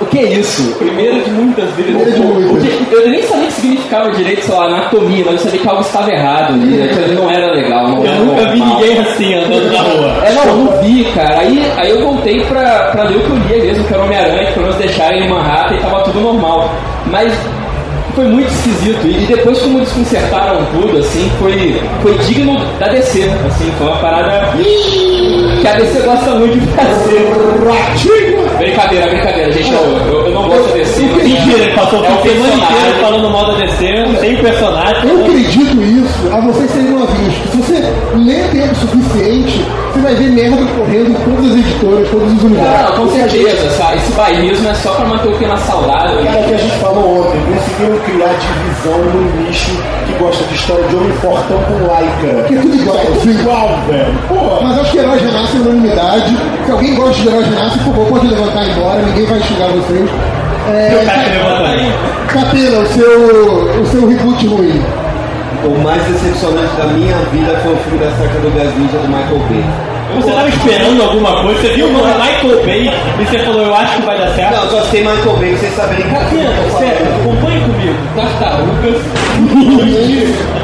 [0.04, 0.76] o que é isso?
[0.78, 2.14] Primeiro de muitas vezes.
[2.14, 2.92] De muitas.
[2.92, 5.82] Eu nem sabia o que significava direito, sei lá, anatomia, mas eu sabia que algo
[5.82, 7.16] estava errado ali, né?
[7.16, 7.88] não era legal.
[7.88, 8.54] Não eu era nunca normal.
[8.54, 10.26] vi ninguém assim andando na rua.
[10.26, 11.40] É, não, eu não vi, cara.
[11.40, 14.46] Aí, aí eu voltei pra, pra ler o que eu lia mesmo, que era Homem-Aranha,
[14.48, 16.70] que pelo menos deixaram em Manhattan e tava tudo normal.
[17.08, 17.34] Mas
[18.14, 19.08] foi muito esquisito.
[19.08, 23.30] E depois como desconcertaram tudo, assim, foi, foi digno da descer.
[23.48, 24.54] Assim, foi uma parada
[25.62, 27.34] que a DC gosta muito de fazer.
[28.58, 31.02] brincadeira, brincadeira, gente, não, eu, eu, não gosto de DC.
[31.04, 35.10] Mentira, passou é o semana inteira falando mal da DC, sem personagem.
[35.10, 37.34] Eu acredito isso a vocês serem novinhos.
[37.52, 42.34] Se você lê tempo suficiente, você vai ver merda correndo em todas as editoras, todos
[42.34, 42.90] os lugares.
[42.90, 43.98] Não, com certeza, sabe?
[43.98, 46.16] Esse bairrismo é só pra manter o clima saudável.
[46.16, 46.22] Né?
[46.22, 49.72] É Cara, que a gente falou ontem, conseguiram criar divisão no nicho
[50.06, 52.44] que gosta de história de homem fortão com laica.
[52.48, 54.14] Que é tudo igual, é tudo igual, velho.
[54.28, 54.62] Porra.
[54.64, 56.38] Mas acho que era Herói Genassi é unanimidade.
[56.66, 59.68] Se alguém gosta de Herói Genassi, por favor, pode levantar e embora, ninguém vai xingar
[59.68, 60.10] vocês.
[60.70, 64.82] É, tá Catena, o seu, o seu reboot ruim.
[65.66, 69.08] O mais decepcionante da minha vida foi o filme da saca do Gás Ninja do
[69.08, 69.93] Michael Bay.
[70.16, 73.76] Você estava esperando alguma coisa, você viu o nome Michael Bay e você falou, eu
[73.76, 74.56] acho que vai dar certo.
[74.56, 77.96] Não, eu gostei Michael Bay, vocês saberem que sério, acompanhe comigo.
[78.16, 79.02] Tá, tá, Tartarugas,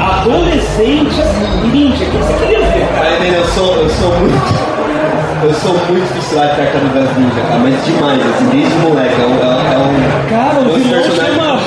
[0.00, 2.86] adolescente, assim, ninja, o que você queria ver?
[2.94, 3.10] Cara?
[3.26, 4.79] Eu sou, eu sou muito.
[5.42, 9.14] Eu sou muito fissurado em Tartarugas Ninja, cara, mas demais, assim, desde moleque.
[9.20, 9.34] É um.
[9.34, 11.58] É, é um Cara, o vilão chama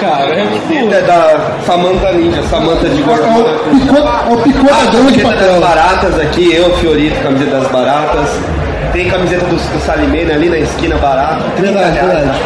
[0.00, 0.34] cara.
[0.34, 0.92] É tipo.
[0.94, 3.22] É da Samantha Ninja, Samantha de É Gordo.
[3.22, 8.30] o picô- é o picotador de das baratas aqui, eu, Fiorito, camiseta das baratas.
[8.92, 11.44] Tem camiseta do, do Salimene ali na esquina barata.
[11.56, 12.38] Verdade, verdade.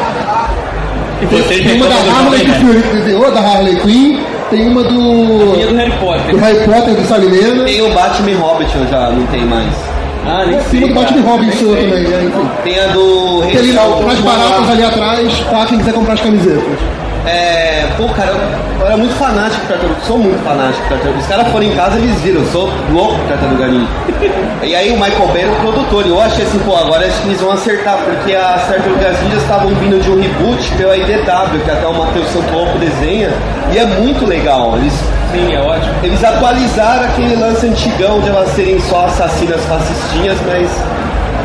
[1.23, 2.65] E vocês Tem uma da do Harley que o Nerd.
[2.65, 4.19] Fiorito desenhou, da Harley Quinn.
[4.51, 6.35] Tem uma E a do, do Harry Potter.
[6.35, 7.65] do Harry Potter, do Salimena.
[7.65, 9.92] Tem o Batman Hobbit, eu já não tem mais.
[10.25, 10.89] Ah, nem Tem sei.
[10.89, 11.21] do Batman.
[11.23, 12.25] Robin sua também, né?
[12.25, 12.51] Enfim.
[12.63, 15.67] Tem a do Tem ali nas baratas ali atrás, tá?
[15.67, 16.79] Quem quiser comprar as camisetas.
[17.27, 21.21] É, pô, cara, eu, eu era muito fanático por Tartaruga, sou muito fanático por Tartaruga.
[21.21, 23.89] Os caras foram em casa eles viram, eu sou louco por Tartaruga Ninja.
[24.63, 27.21] e aí o Michael Bay era o produtor, e eu achei assim, pô, agora acho
[27.23, 31.61] que eles vão acertar, porque as Tartarugas Ninjas estavam vindo de um reboot pela IDW,
[31.65, 33.31] que até o Matheus Santopo desenha,
[33.73, 34.77] e é muito legal.
[34.77, 34.93] Eles,
[35.33, 35.95] Sim, é ótimo.
[36.03, 40.69] eles atualizaram aquele lance antigão de elas serem só assassinas fascistinhas, mas.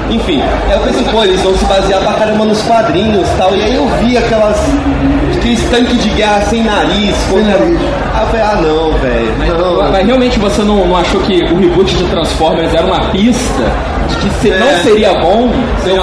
[0.09, 3.55] Enfim, é eu pensei, pô, eles vão se basear pra caramba nos quadrinhos e tal.
[3.55, 4.57] E aí eu vi aquelas.
[5.37, 7.15] aqueles tanques de guerra sem nariz.
[7.29, 7.77] Sem nariz.
[8.13, 9.57] Aí eu falei, ah não, velho.
[9.57, 9.91] Não.
[9.91, 13.63] Mas realmente você não, não achou que o reboot de Transformers era uma pista
[14.09, 14.59] de que se É.
[14.59, 15.49] não seria bom?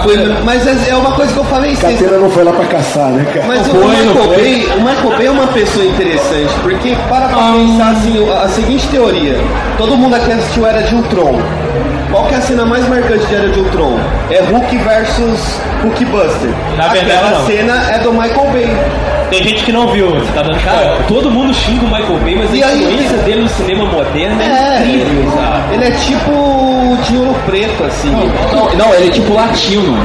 [0.02, 3.08] fui- mas é, é uma coisa que eu falei, Catena não foi lá pra caçar,
[3.10, 3.46] né, cara?
[3.46, 4.28] Mas o foi, Michael?
[4.28, 8.48] Bay, o Michael Bay é uma pessoa interessante, porque para pra pensar assim, a, a
[8.48, 9.36] seguinte teoria,
[9.78, 11.38] todo mundo aqui assistiu Era de Ultron.
[12.14, 13.98] Qual que é a cena mais marcante de Era de Ultron?
[14.30, 16.50] É Hulk versus Hulkbuster.
[16.76, 17.46] Na verdade, Aquela não.
[17.46, 18.70] cena é do Michael Bay.
[19.30, 22.36] Tem gente que não viu, você tá dando Cara, todo mundo xinga o Michael Bay,
[22.36, 25.74] mas a E aí- influência dele no cinema moderno é, incrível, sabe?
[25.74, 28.10] Ele é tipo de ouro preto, assim.
[28.12, 29.96] Não, não, ele é tipo latino.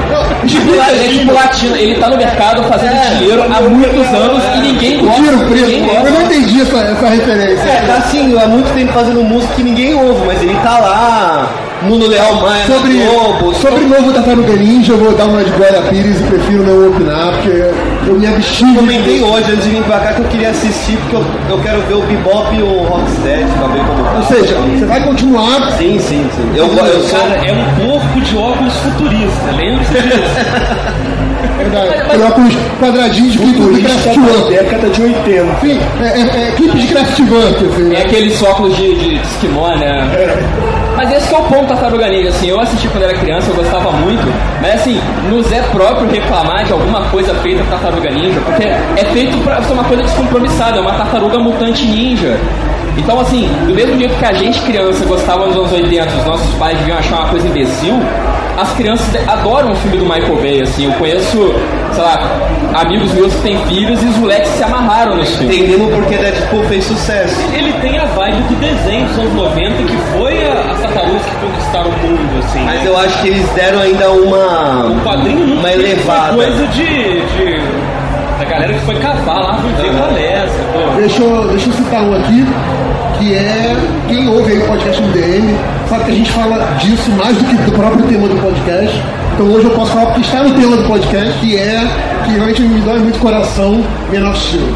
[0.48, 1.76] Tipo, ele é tipo latino.
[1.76, 3.16] Ele tá no mercado fazendo É.
[3.18, 5.22] dinheiro há muitos anos e ninguém gosta.
[5.22, 6.06] Tiro ninguém preto.
[6.08, 7.70] Eu não entendi essa, essa referência.
[7.70, 11.48] É, tá assim, há muito tempo fazendo música que ninguém ouve, mas ele tá lá,
[11.84, 13.54] Mundo Leal Maia na Sobre, Globo.
[13.56, 16.90] sobre o novo Tartaruga Ninja, eu vou dar uma de Glória Pires e prefiro não
[16.90, 17.50] opinar, porque
[18.08, 18.76] eu me abstive.
[18.76, 21.60] Eu comentei hoje, antes de vir pra cá, que eu queria assistir, porque eu, eu
[21.60, 24.14] quero ver o Bebop e o Rocksteady, pra ver como tá.
[24.18, 25.72] Ou seja, você vai continuar.
[25.78, 26.52] Sim, sim, sim.
[26.54, 27.20] Eu, eu sou...
[27.20, 31.00] Cara, é um corpo de óculos futurista, lembre-se disso.
[31.58, 32.24] Verdade.
[32.24, 34.50] Óculos quadradinhos de clipe de Kraftwerk.
[34.50, 35.44] década de 80.
[35.44, 37.86] Enfim, é, é, é clipe de Kraftwerk, assim.
[37.86, 38.02] É né?
[38.02, 40.08] aqueles óculos de, de, de esquimó, né?
[41.00, 43.56] Mas esse é o ponto da Tartaruga Ninja, assim, eu assisti quando era criança, eu
[43.56, 44.22] gostava muito,
[44.62, 49.06] mas assim, nos é próprio reclamar de alguma coisa feita pra Tartaruga Ninja, porque é
[49.14, 52.38] feito pra ser uma coisa descompromissada, é uma tartaruga mutante ninja.
[52.98, 56.54] Então, assim, do mesmo jeito que a gente, criança, gostava nos anos 80, os nossos
[56.56, 57.94] pais deviam achar uma coisa imbecil,
[58.58, 61.56] as crianças adoram o filme do Michael Bay, assim, eu conheço,
[62.00, 65.58] sei lá, amigos meus que têm filhos e os moleques se amarraram nesse filme.
[65.58, 67.36] Entendemos porque Deadpool fez sucesso.
[67.54, 71.36] Ele tem a vibe do desenho dos anos 90, que foi a- as tartarugas que
[71.46, 72.64] conquistaram o mundo, assim.
[72.64, 74.86] Mas eu acho que eles deram ainda uma...
[74.86, 76.34] O quadrinho nunca Uma elevada.
[76.36, 77.62] coisa de, de-
[78.40, 79.58] da galera que foi cavar lá,
[79.98, 80.96] qual é essa, pô.
[80.96, 82.46] Deixa eu, deixa eu citar um aqui,
[83.18, 83.76] que é
[84.08, 85.54] quem ouve aí o podcast MDM,
[85.90, 89.04] sabe que a gente fala disso mais do que do próprio tema do podcast.
[89.40, 91.80] Então hoje eu posso falar porque está no tema do podcast, que é
[92.26, 93.82] que realmente me dói muito o coração,
[94.14, 94.68] Man of Steel.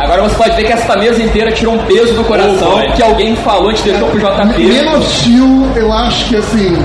[0.00, 3.00] Agora você pode ver que essa mesa inteira tirou um peso do coração, Oh, que
[3.04, 4.96] alguém falou, te deixou pro JP.
[4.96, 6.76] Of Steel, eu acho que assim,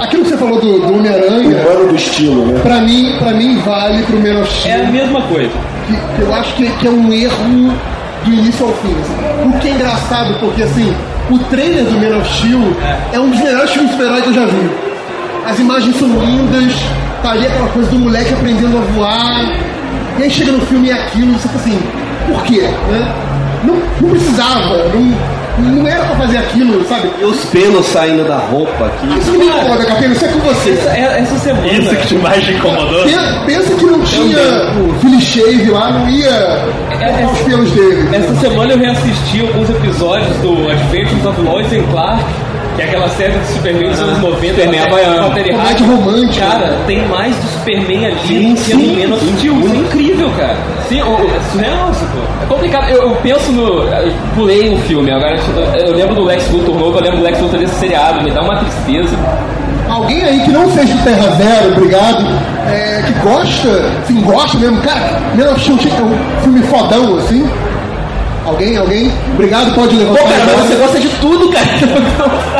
[0.00, 2.58] aquilo que você falou do, do Homem-Aranha, Ano do estilo, né?
[2.62, 4.84] pra mim, pra mim vale pro Man of É Steel.
[4.86, 5.50] a mesma coisa.
[5.86, 7.74] que, que eu acho que, que é um erro
[8.24, 8.96] do início ao fim.
[8.98, 9.46] assim.
[9.46, 10.90] O que é engraçado, porque assim,
[11.30, 12.62] o trailer do Man of Steel
[13.12, 14.91] é, um dos melhores filmes de que eu já vi.
[15.46, 16.72] As imagens são lindas,
[17.22, 19.52] tá ali aquela coisa do moleque aprendendo a voar,
[20.18, 21.78] e aí chega no filme e é aquilo, você assim,
[22.26, 22.60] por quê?
[22.90, 23.12] Né?
[23.64, 25.14] Não, não precisava, não,
[25.58, 27.10] não era pra fazer aquilo, sabe?
[27.20, 29.18] E os pelos saindo da roupa aqui.
[29.18, 30.70] Isso que me incomoda, Capelo, isso é com você.
[30.70, 31.66] Essa, é- essa semana.
[31.68, 33.02] Isso que te mais incomodou?
[33.04, 38.08] Pensa, pensa que não tinha o Philly Shave lá, não ia cortar os pelos dele.
[38.16, 42.24] Essa semana eu reassisti alguns episódios do Adventures of Lois and Clark,
[42.76, 44.54] que é aquela série do Superman dos anos 90.
[44.54, 45.30] Superman com a havaiano.
[45.30, 46.46] Comédia romântica.
[46.46, 48.18] Cara, tem mais do Superman ali do
[48.62, 50.56] que no sim, Man of sim, é incrível, cara.
[50.88, 52.18] Sim, o, o- É surreal isso, pô.
[52.42, 52.88] é complicado.
[52.90, 53.82] Eu, eu penso no.
[53.84, 55.36] Eu pulei um filme, agora
[55.76, 58.40] eu, lembro do Lex Luthor novo, eu lembro do Lex Luthor desse seriado, me dá
[58.42, 59.16] uma tristeza.
[59.88, 62.24] Alguém aí que não seja do Terra Zero, obrigado,
[62.66, 63.68] é, que gosta,
[64.02, 67.46] assim, gosta mesmo, cara, Man of Steel é um filme fodão, assim.
[68.46, 69.12] Alguém, alguém?
[69.34, 70.22] Obrigado, pode levantar.
[70.22, 71.66] Pô, cara, mas você gosta de tudo, cara.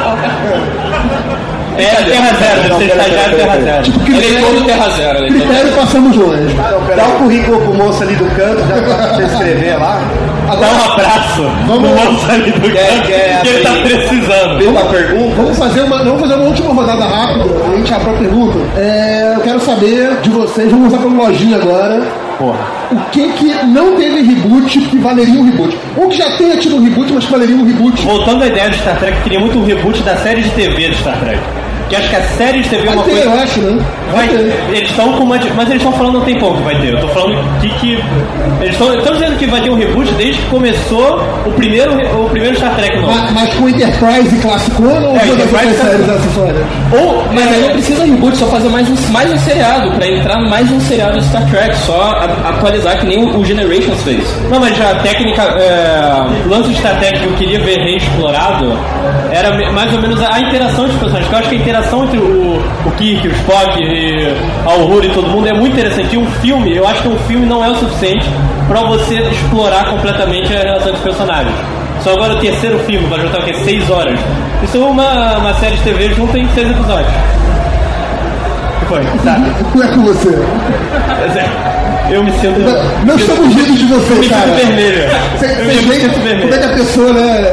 [1.79, 3.83] É, Terra Zero, você está já Terra Zero.
[3.83, 5.19] Tipo, Ele é critério, todo Terra Zero.
[5.19, 5.49] Ele é todo...
[5.49, 6.55] critério passamos longe.
[6.97, 10.01] Dá o currículo pro moço ali do canto, já pra você escrever lá.
[10.49, 14.59] Dá um abraço Vamos- no moço ali do Quer- canto, quer que ele tá precisando.
[14.59, 17.45] Pela pergunta, Vamos fazer uma, vamos fazer uma última rodada rápida.
[17.73, 18.59] A gente abre a pergunta.
[18.77, 22.03] É, eu quero saber de vocês, vamos começar pelo lojinha agora.
[22.43, 22.59] Porra.
[22.91, 25.79] O que que não teve reboot que valeria um reboot?
[25.97, 28.03] Ou que já tenha tido um reboot, mas que valeria um reboot.
[28.03, 30.97] Voltando à ideia de Star Trek, queria muito um reboot da série de TV de
[30.97, 31.39] Star Trek.
[31.93, 33.27] Que acho que a série de TV é Vai uma ter, coisa.
[33.27, 33.85] eu acho, né?
[34.13, 34.29] Vai,
[34.71, 35.37] eles estão com uma.
[35.55, 36.95] Mas eles estão falando não tem pouco que vai ter.
[36.95, 37.69] Eu tô falando que.
[37.79, 38.03] que
[38.63, 41.93] eles estão dizendo que vai ter um reboot desde que começou o primeiro,
[42.25, 43.13] o primeiro Star Trek novo.
[43.13, 46.67] Ma- Mas com Enterprise classicona ou É, todas as Enterprise tá- séries acessórias?
[46.99, 50.39] Ou, mas aí não precisa reboot, só fazer mais um, mais um seriado, pra entrar
[50.49, 54.25] mais um seriado de Star Trek, só a- atualizar que nem o, o Generations fez.
[54.51, 55.43] Não, mas a técnica.
[55.43, 58.73] É, o lance de Star Trek que eu queria ver reexplorado
[59.31, 61.31] era mais ou menos a, a interação dos personagens.
[61.33, 64.35] Eu acho que a interação entre o, o Kirk, o Spock, e
[64.67, 66.15] a Uhura e todo mundo é muito interessante.
[66.15, 68.29] E um filme, eu acho que um filme não é o suficiente
[68.69, 71.55] pra você explorar completamente a relação dos personagens.
[72.01, 73.55] Só agora o terceiro filme vai juntar o quê?
[73.55, 74.19] Seis horas.
[74.63, 77.13] Isso é uma, uma série de TV junta em seis episódios.
[78.77, 79.05] O que foi?
[79.25, 79.37] Tá.
[79.71, 80.39] Como é com você?
[81.21, 81.49] Mas é,
[82.13, 82.61] Eu me sinto.
[83.07, 84.43] Não estamos rindo de Eu você, me cara.
[84.43, 85.03] sinto vermelho.
[85.39, 86.49] Você, Eu você me sinto como é vermelho.
[86.59, 87.53] que a pessoa, né?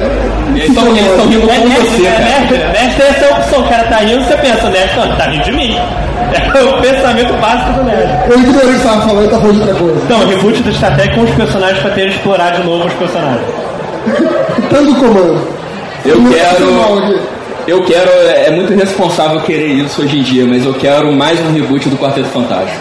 [0.55, 2.25] Eles estão rindo É com nerd, você, é cara.
[2.25, 3.59] nerd, nerd é essa opção.
[3.61, 5.77] O cara tá rindo, você pensa, nerd, não, tá rindo de mim.
[6.29, 8.07] É o pensamento básico do nerd.
[8.29, 10.01] Eu ignorei o que você estava falando e tá falando de outra coisa.
[10.05, 13.41] Então, reboot do Star Trek com os personagens pra ter explorar de novo os personagens.
[14.69, 15.47] Tanto comando.
[16.05, 17.19] Eu Não quero- tá.
[17.67, 18.09] Eu quero,
[18.45, 21.97] é muito irresponsável querer isso hoje em dia, mas eu quero mais um reboot do
[21.97, 22.79] Quarteto Fantástico.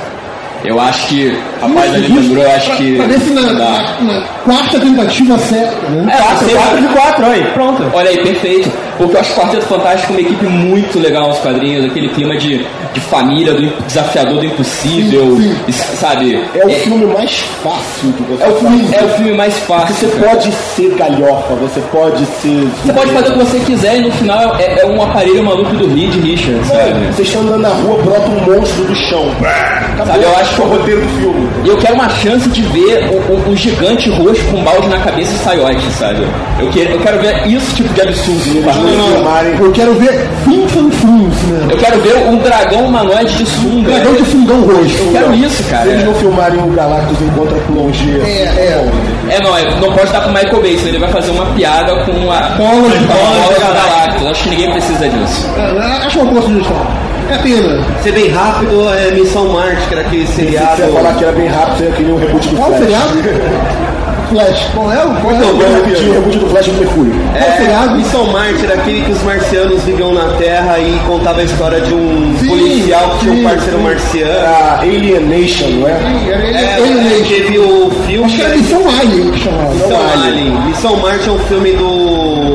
[0.65, 2.97] Eu acho que, rapaz, ali Justo lembrou, eu acho que.
[3.21, 6.13] Se na, na- na quarta tentativa certa, né?
[6.13, 7.85] É, 4 de 4, aí, pronto.
[7.93, 8.71] Olha aí, perfeito.
[8.99, 12.67] Porque eu acho o Quarteto Fantástico uma equipe muito legal nos quadrinhos, aquele clima de,
[12.93, 16.45] de família, do desafiador do impossível, Sim, e, sabe?
[16.55, 19.03] É o filme mais fácil que você é o filme, faz.
[19.03, 19.95] é o filme mais fácil.
[19.95, 20.31] Você cara.
[20.31, 22.69] pode ser galhofa, você pode ser.
[22.85, 25.75] Você pode fazer o que você quiser e no final é, é um aparelho maluco
[25.77, 27.07] do Reed Richards, sabe?
[27.15, 29.31] Vocês estão andando na rua, brota um monstro do chão.
[29.41, 30.07] Acabou.
[30.07, 31.49] Sabe, eu acho que é o roteiro do filme.
[31.65, 34.89] E eu quero uma chance de ver o, o- o gigante roxo com um balde
[34.89, 36.27] na cabeça e saiote, sabe?
[36.59, 38.65] Eu quero, eu quero ver esse tipo de absurdo no Eles
[38.97, 39.55] não filmarem.
[39.61, 41.73] Eu quero ver fim, fim, fim cinema.
[41.73, 43.91] Eu quero ver um dragão humanoide de sunga.
[43.91, 45.03] Dragão de fundão roxo.
[45.03, 45.89] Eu quero isso, Se cara.
[45.91, 48.19] eles não filmarem o Galactus encontra Plongé.
[48.25, 48.91] É, é.
[49.31, 51.45] É, não, é- não pode dar com o Michael Bay, senão ele vai fazer uma
[51.47, 54.27] piada com a Bola de com Galactus.
[54.27, 55.47] Acho que ninguém precisa disso.
[55.57, 56.87] É, Acho uma boa sugestão.
[57.31, 57.85] É pena.
[58.03, 60.77] ser bem rápido, é Missão Marte, que era aquele seriado.
[60.77, 62.79] Você ia falar que era bem rápido, você ia querer um reboot do Qual Flash.
[62.81, 63.09] seriado?
[64.29, 64.69] Flash.
[64.75, 65.15] Qual é o?
[65.21, 65.57] Qual é o?
[65.57, 67.13] vou repetir o reboot do Flash do Mercúrio.
[67.57, 67.97] Seriado?
[67.97, 71.95] Missão Marte era aquele que os marcianos viviam na Terra e contava a história de
[71.95, 73.83] um Sim, policial que tinha um parceiro sim.
[73.85, 74.31] marciano.
[74.33, 75.93] Era Alienation, não é?
[75.93, 77.25] É, Alien.
[77.25, 78.25] teve o filme.
[78.25, 79.75] Acho que era Missão Alien que chamava.
[79.75, 80.61] Missão Alien.
[80.67, 82.48] Missão Marte é um filme do.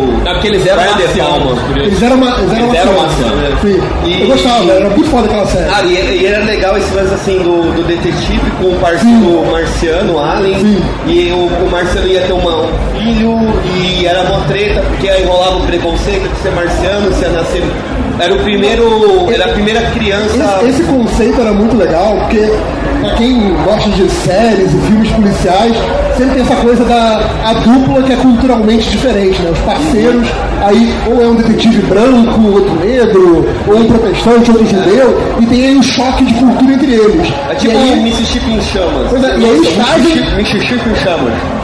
[0.44, 1.58] Porque eles eram Brian De Palma.
[1.78, 5.70] Eles eram, uma, eles eram, Eles eram Eu gostava, era muito foda aquela série.
[5.74, 10.20] Ah, e, e era legal esse lance assim do, do detetive com o parceiro marciano,
[10.20, 10.60] Alien.
[10.60, 10.84] Sim.
[11.08, 13.40] E o, o marciano ia ter uma, um filho
[13.74, 17.64] e era uma treta, porque aí rolava o preconceito de ser marciano, se ia nascer.
[18.20, 19.32] Era o primeiro.
[19.32, 20.60] Era a primeira criança.
[20.64, 22.52] Esse, esse conceito era muito legal, porque
[23.00, 25.76] pra quem gosta de séries e filmes policiais,
[26.18, 29.52] sempre tem essa coisa da a dupla que é culturalmente diferente, né?
[29.52, 30.28] Os parceiros,
[30.62, 35.66] aí ou é um detetive branco, outro negro, ou um protestante, outro judeu, e tem
[35.68, 37.34] aí um choque de cultura entre eles.
[37.50, 39.08] É tipo e aí, um Mississippi em chamas.
[39.10, 41.34] Pois é, e aí eles fazem- Mississippi em chamas.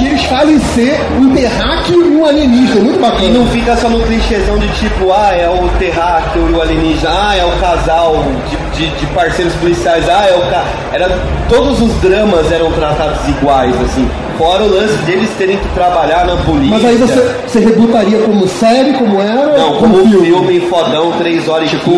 [0.00, 3.28] e eles fazem ser um terráqueo e um alienígena, muito E bacana.
[3.30, 7.36] não fica só no clichêzão de tipo, ah, é o terráqueo e o alienígena, ah,
[7.36, 10.64] é o casal de, de, de parceiros policiais, ah, é o ca...
[10.92, 11.08] Era,
[11.48, 14.08] todos os dramas eram tratados iguais, assim.
[14.38, 16.70] Fora o lance deles terem que trabalhar na polícia.
[16.78, 19.58] Mas aí você, você rebutaria como série, como era?
[19.58, 20.26] Não, como um filme?
[20.26, 21.90] filme fodão, 3 horas e 15.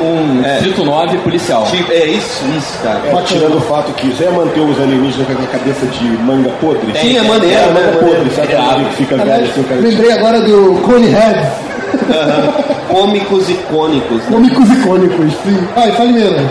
[0.00, 1.64] Um É, Distrito 9 policial.
[1.64, 3.00] tipo, é isso, isso, cara.
[3.04, 6.50] É, tirando o fato que você ia manter os alienígenas com a cabeça de manga
[6.60, 6.80] podre.
[6.98, 7.96] Sim, é maneiro, É, manga né?
[8.00, 9.80] podre, sabe aquele que fica velho assim, cara.
[9.82, 11.48] lembrei agora do Conehead,
[12.88, 14.18] Cômicos icônicos.
[14.22, 14.26] né?
[14.30, 15.68] Cômicos icônicos, sim.
[15.74, 16.48] Vai, fale mesmo.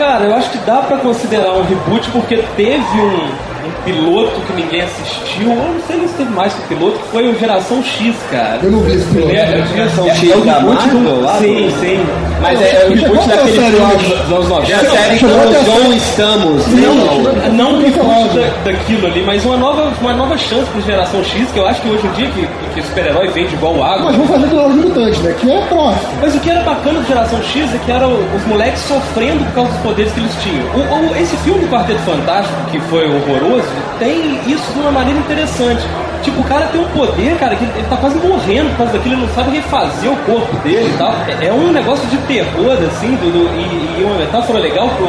[0.00, 4.52] Cara, eu acho que dá pra considerar um reboot porque teve um, um piloto que
[4.54, 5.48] ninguém assistiu.
[5.50, 8.14] Eu não sei nem se teve mais que o piloto, que foi o Geração X,
[8.30, 8.58] cara.
[8.62, 9.32] Eu não vi esse piloto.
[9.32, 12.00] É, é, Geração é, X é o da reboot do- lá Sim, sim.
[12.40, 14.72] Mas é, o reboot que é daquele série, filme dos anos 90.
[14.72, 16.66] É a série com Chegou até a o John Estamos.
[16.68, 17.48] Não, né?
[17.52, 18.34] não falado.
[18.64, 21.80] da, daquilo ali, mas uma nova, uma nova chance pro Geração X, que eu acho
[21.82, 24.06] que hoje em dia que, que super-herói vende igual água.
[24.06, 25.34] Mas vamos fazer do Novos Mutantes, né?
[25.40, 26.08] Que é próximo.
[26.22, 29.54] Mas o que era bacana do Geração X é que eram os moleques sofrendo por
[29.54, 30.66] causa dos poderes que eles tinham.
[30.74, 33.49] O- o- esse filme do Quarteto Fantástico, que foi horroroso,
[33.98, 35.82] tem isso de uma maneira interessante.
[36.22, 39.14] Tipo, o cara tem um poder, cara, que ele, tá quase morrendo por causa daquilo,
[39.14, 41.14] ele não sabe refazer o corpo dele e tal.
[41.40, 45.06] É, é um negócio de terror, assim, do, do- e, e uma metáfora legal pro,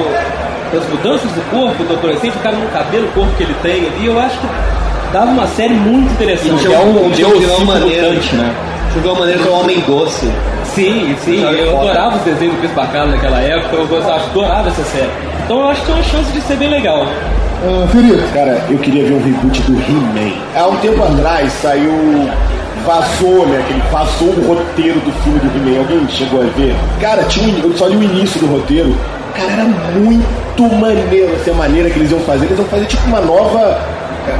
[0.71, 3.87] pras mudanças do corpo do adolescente, o cara não cabelo, o corpo que ele tem
[3.87, 4.47] ali, eu acho que
[5.11, 6.65] dava uma série muito interessante.
[6.65, 8.55] E é um de uma deus maneira, mutante, né?
[8.93, 10.31] de uma maneira que é um homem doce.
[10.63, 11.89] Sim, sim, eu foda.
[11.91, 15.09] adorava os desenhos do Chris Bacala naquela época, eu gostava, adorava essa série.
[15.43, 17.05] Então eu acho que tem uma chance de ser bem legal.
[17.91, 20.33] Felipe, Cara, eu queria ver um reboot do He-Man.
[20.55, 21.91] Há um tempo atrás saiu.
[22.85, 23.59] Vazou, né?
[23.59, 25.79] Aquele, vazou o roteiro do filme do He-Man.
[25.81, 26.75] Alguém chegou a ver?
[26.99, 28.95] Cara, tinha um, eu só li o início do roteiro.
[29.35, 32.45] Cara, era muito maneiro essa maneira que eles iam fazer.
[32.47, 33.79] Eles iam fazer tipo uma nova.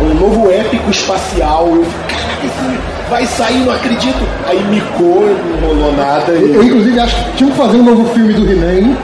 [0.01, 1.67] Um novo épico espacial.
[1.67, 4.25] Eu caraca, esse vai sair, não acredito.
[4.47, 5.23] Aí micou,
[5.61, 6.31] não rolou nada.
[6.33, 8.95] e- eu inclusive acho que tinha que fazer um novo filme do He-Man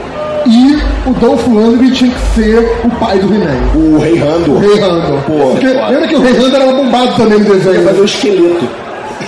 [0.46, 0.78] e
[1.08, 3.56] o Dolph Lundgren tinha que ser o pai do He-Man.
[3.74, 4.52] O Rei Rando.
[4.52, 4.78] O Rei.
[5.26, 7.84] Pô, Porque, lembra que o Rei Randall era bombado também no Ia desenho.
[7.86, 8.68] fazer o esqueleto.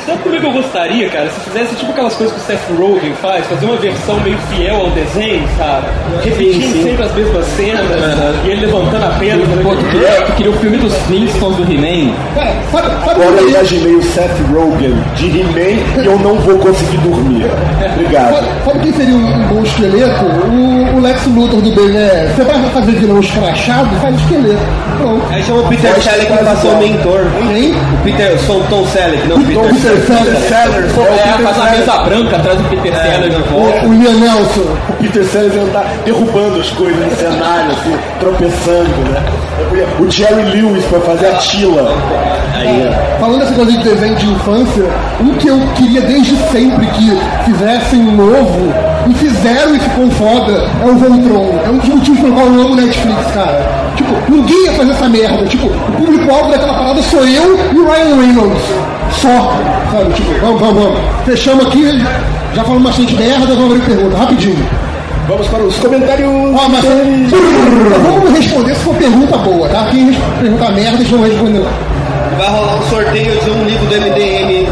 [0.07, 1.29] Sabe como é que eu gostaria, cara?
[1.31, 4.77] Se fizesse tipo aquelas coisas que o Seth Rogen faz, fazer uma versão meio fiel
[4.77, 5.87] ao desenho, sabe?
[6.23, 7.83] Repetindo sempre as mesmas cenas,
[8.45, 9.45] e ele levantando a perna.
[9.63, 12.15] Pô, tu queria, tu queria o filme dos Flintstones do He-Man?
[12.35, 16.59] Cara, sabe, sabe Agora eu imaginei o Seth Rogen de He-Man e eu não vou
[16.59, 17.47] conseguir dormir.
[17.93, 18.35] Obrigado.
[18.35, 20.25] Sabe, sabe quem seria um, bom esqueleto?
[20.25, 22.35] O, o Lex Luthor do BNE.
[22.35, 23.89] Você vai fazer vilão escrachado?
[24.01, 24.61] Faz esqueleto.
[24.99, 25.27] Pronto.
[25.31, 27.21] Aí chama o Peter Selleck pra ser o mentor.
[27.49, 27.73] Quem?
[27.73, 30.07] O Peter, eu sou o Tom Selleck, não o Peter Peter.
[30.07, 30.49] Sellers.
[30.49, 33.87] Sellers, É, faz a mesa branca atrás do Peter Sellers de volta.
[33.87, 34.77] O, o Liam Nelson.
[34.89, 39.23] O Peter Sellers ia andar derrubando as coisas no cenário, assim, tropeçando, né?
[39.99, 41.93] O Jerry Lewis pra fazer a Tila.
[43.19, 44.85] Falando dessa coisa de desenho de infância,
[45.21, 48.73] um que eu queria desde sempre que fizessem um novo,
[49.09, 51.59] e fizeram e ficou foda, é o Voltron.
[51.65, 53.67] É um dos motivos pelo qual eu amo Netflix, cara.
[53.97, 55.47] Tipo, ninguém ia fazer essa merda.
[55.47, 58.63] Tipo, o público-alvo daquela parada sou eu e o Ryan Reynolds.
[59.13, 59.53] Só.
[59.91, 61.01] Sabe, tipo, vamos, vamos, vamos.
[61.25, 62.05] Fechamos aqui,
[62.55, 64.67] já falamos bastante merda, vamos abrir pergunta, rapidinho.
[65.29, 66.29] Vamos para os comentários.
[66.29, 69.87] Ó, mas vamos responder se for pergunta boa, tá?
[69.91, 71.71] Quem perguntar merda, eles vão responder lá.
[72.37, 74.67] Vai rolar um sorteio de um livro do MDM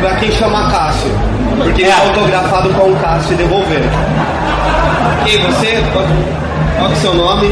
[0.00, 1.10] pra quem chama Cássio.
[1.58, 3.82] Porque ele é autografado com o Cássio e devolver.
[5.26, 5.82] E você?
[5.92, 6.04] Qual,
[6.80, 7.48] qual que é o seu nome?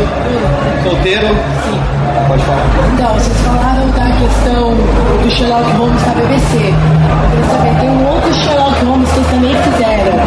[0.82, 1.26] Solteiro?
[1.28, 1.80] Sim.
[2.26, 2.66] Pode falar.
[2.94, 4.74] Então, vocês falaram da questão
[5.22, 6.56] do Sherlock Holmes da BBC.
[6.56, 10.18] Eu queria saber, tem um outro Sherlock Holmes que também fizeram,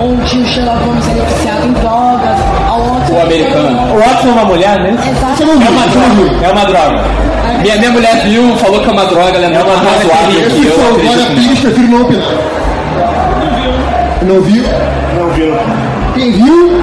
[0.00, 2.38] onde o Sherlock Holmes é viciado em drogas,
[2.68, 3.14] ao outro...
[3.14, 3.94] O americano.
[3.94, 4.98] O Watson é uma mulher, né?
[5.08, 5.46] Exato.
[5.46, 6.44] Não viu, você não viu.
[6.44, 7.04] É uma droga.
[7.62, 10.60] Minha, minha mulher viu, falou que é uma droga, ela é uma droga razoável que
[10.60, 10.76] que eu.
[10.76, 11.30] Glória nisso.
[11.34, 12.34] Pires, prefiro não opinar.
[14.22, 14.64] Não viu?
[15.18, 15.54] Não viu?
[15.54, 15.97] Quem viu,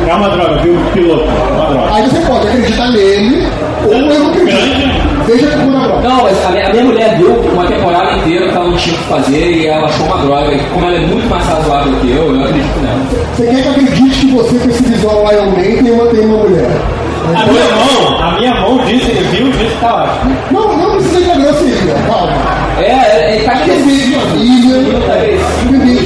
[0.08, 0.76] É uma droga, viu?
[0.94, 1.24] Piloto.
[1.24, 1.96] É uma droga.
[1.96, 3.48] aí você pode acreditar nele,
[3.86, 5.06] ou eu não acredito.
[5.28, 6.02] Veja que muda a prova.
[6.02, 8.96] Não, mas a minha, a minha mulher viu uma temporada inteira que ela não tinha
[8.96, 10.54] o que fazer e ela achou uma droga.
[10.54, 13.00] E como ela é muito mais razoável que eu, eu acredito nela.
[13.36, 16.26] Você quer que eu acredite que você, com esse visual Iron Man, tem uma, tem
[16.26, 16.82] uma mulher?
[17.26, 20.38] A minha mão, a minha mão disse, ele viu, disse que tá ótimo.
[20.52, 22.34] Não, não precisa de grosseria, calma.
[22.80, 26.05] É, é, é tá Bebê de família,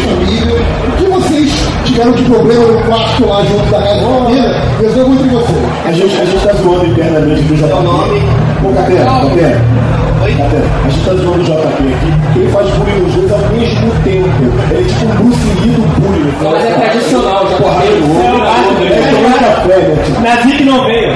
[2.00, 5.58] tiveram de problema no quarto lá junto da casa da família, resolvam entre vocês.
[5.86, 7.68] A gente, a gente tá zoando internamente do JP.
[7.68, 8.24] Seu nome?
[8.64, 9.62] Ô, Catena, Catena.
[10.24, 10.36] Oi?
[10.36, 13.40] Catena, a gente tá zoando o JP aqui, porque ele faz bullying nos dois ao
[13.50, 14.30] mesmo tempo.
[14.72, 16.34] Ele é tipo um Bruce Lee do bullying.
[16.42, 17.88] Mas é tradicional, já Porra, é
[19.12, 20.04] tomar café, né?
[20.06, 21.12] Tipo, Nazik não veio.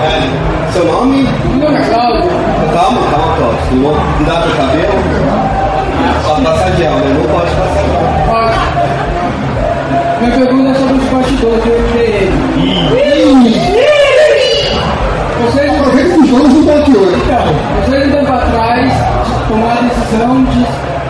[0.00, 1.28] É, seu nome?
[1.54, 2.30] Meu nome é Cláudio.
[2.74, 3.58] Calma, calma, Cláudio.
[3.74, 4.92] Não cuidar do cabelo.
[6.26, 7.16] Pode passar gel, né?
[7.16, 8.97] Não pode passar gel.
[10.28, 12.28] Minha pergunta é sobre os bastidores do MDM.
[15.40, 15.70] Vocês,
[16.68, 17.16] aqui hoje.
[17.24, 17.46] então,
[17.86, 18.92] vocês um tempo atrás
[19.48, 20.66] tomaram a decisão de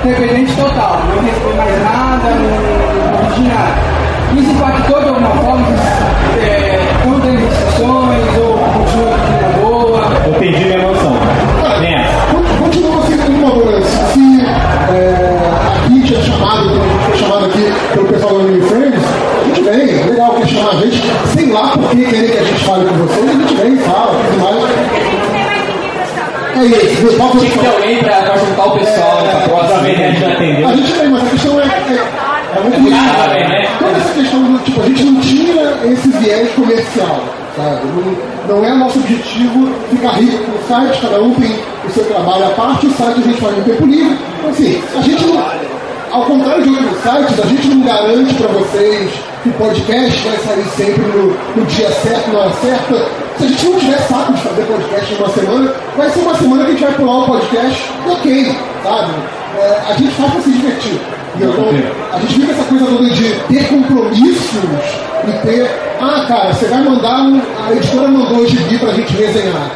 [0.08, 1.87] dependente total, não receber mais nada,
[26.78, 29.80] É Tinha que ter alguém pra, pra juntar o pessoal pra Outra próxima.
[29.80, 30.68] vez a gente já atendeu.
[30.68, 33.48] A gente tem, mas a questão é, é, é muito complicado, grave.
[33.48, 33.68] né?
[33.78, 35.62] Toda essa questão do tipo, a gente não tinha
[35.92, 37.20] esse viés comercial,
[37.56, 37.80] sabe?
[37.86, 41.54] Não, não é nosso objetivo ficar rico no site, cada um tem
[41.86, 44.16] o seu trabalho à parte, o site a gente faz no tempo livre.
[44.38, 45.44] Então, assim, a gente não,
[46.10, 49.10] ao contrário de outros sites, a gente não garante para vocês
[49.42, 53.06] que o podcast vai sair sempre no, no dia certo, na hora certa.
[53.38, 56.34] Se a gente não tiver saco de fazer podcast em uma semana, vai ser uma
[56.34, 59.12] semana que a gente vai pular o podcast ok, sabe?
[59.56, 61.00] É, a gente faz pra se divertir.
[61.36, 61.68] Então,
[62.12, 64.54] a gente fica essa coisa toda de ter compromissos
[65.28, 65.70] e ter.
[66.00, 67.20] Ah, cara, você vai mandar.
[67.20, 69.70] Um, a editora mandou o gibi pra gente resenhar.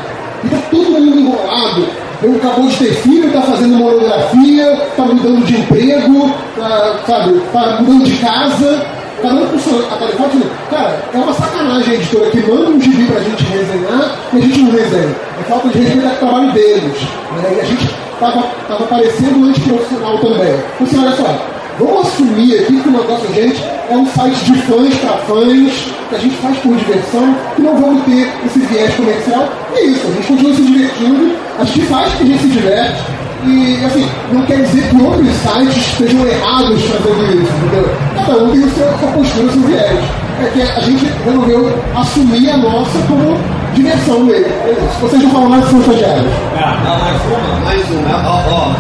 [0.45, 1.87] E tá todo mundo enrolado.
[2.21, 7.79] Eu acabou de ter filho, tá fazendo monografia, tá mudando de emprego, tá, sabe, tá
[7.81, 8.87] mudando de casa.
[9.23, 10.31] Cada um com sua tarefa.
[10.69, 14.41] Cara, é uma sacanagem a editora que manda um gibi pra gente resenhar e a
[14.41, 15.17] gente não resenha.
[15.39, 17.01] É falta de respeito ao trabalho deles.
[17.37, 17.55] Né?
[17.57, 20.55] E a gente tava, tava parecendo antiprofissional também.
[20.81, 21.47] Então, assim, olha só,
[21.79, 25.73] vamos assumir aqui que o negócio da gente é um site de fãs para fãs,
[26.09, 29.49] que a gente faz por diversão, que não vamos ter esse viés comercial.
[29.73, 32.49] E é isso, a gente continua se divertindo, a gente faz que a gente se
[32.49, 33.03] diverte.
[33.45, 37.91] E, assim, não quer dizer que outros sites estejam errados fazendo isso, entendeu?
[38.15, 39.99] Cada um tem a sua, postura, o seu viés.
[40.41, 43.37] É que a gente resolveu assumir a nossa como
[43.75, 44.47] diversão mesmo.
[44.47, 45.01] É isso.
[45.01, 46.33] Vocês não falam mais sobre estagiários.
[46.57, 48.29] Ah, mais uma, mais uma.
[48.29, 48.75] Ó, ó,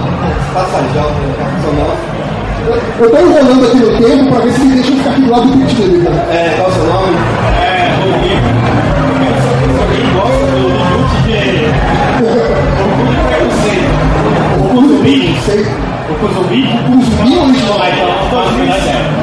[0.54, 2.12] passa já, não.
[3.00, 5.46] Eu tô enrolando aqui no tempo pra ver se me deixa ficar aqui do lado
[5.46, 6.16] do dele, cara.
[6.30, 7.16] É, qual é o seu nome?
[7.60, 9.01] É, Rodrigo.
[15.02, 15.34] Zumbi.
[15.44, 15.66] Sei.
[16.10, 16.62] O zumbi?
[16.88, 17.50] O zumbi ou o.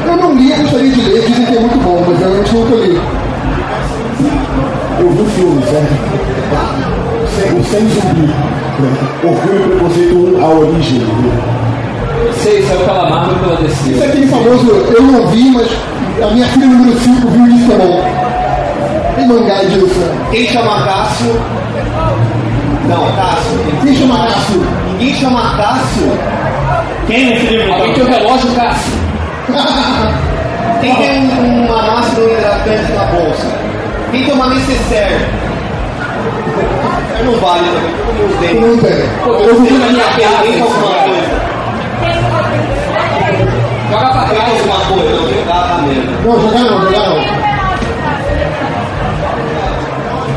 [0.10, 2.54] Eu não li, eu gostaria de ler, dizem que é muito bom, mas eu realmente
[2.54, 3.02] nunca li.
[5.00, 5.94] Eu vi o filme, certo?
[7.36, 8.34] Sem, o Sem Zumbi.
[9.24, 11.02] Orgulho e Preconceito 1, a origem.
[12.34, 14.04] Sei, saiu pela Marvel e pela Isso é DC.
[14.06, 15.68] aquele famoso, eu não vi, mas
[16.24, 18.00] a minha filha número 5 viu isso também.
[19.16, 20.02] Tem mangá disso?
[20.32, 21.40] Quem chama Cássio?
[22.88, 23.60] Não, Cássio.
[23.84, 24.62] Quem chama Cássio?
[25.00, 26.12] Ninguém chama Cássio.
[27.08, 27.74] Quem nesse livro?
[27.74, 28.91] Alguém tem o relógio, Cássio?
[30.82, 33.47] Quem tem um- uma máscara hidratante na bolsa?
[34.12, 35.26] Quem tem uma necessaire?
[37.26, 38.54] Não vale também, todo mundo tem.
[38.60, 39.47] Não tem.
[39.47, 40.43] Eu vi na minha Alguém casa.
[40.43, 41.30] tem alguma coisa?
[43.89, 44.52] Joga pra Alguém trás.
[44.60, 45.10] alguma coisa?
[45.16, 46.04] Não, jogar tá mesmo.
[46.26, 47.16] Não, jogar não, jogar não.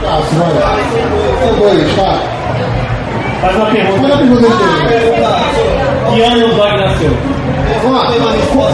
[0.03, 0.83] Cássio, vai.
[1.41, 2.13] São dois, tá?
[3.43, 4.05] Faz uma pergunta.
[4.05, 4.49] Olha a pergunta.
[6.15, 7.11] Que ano o Dog nasceu?
[7.83, 8.09] Vamos lá.
[8.53, 8.69] Uma.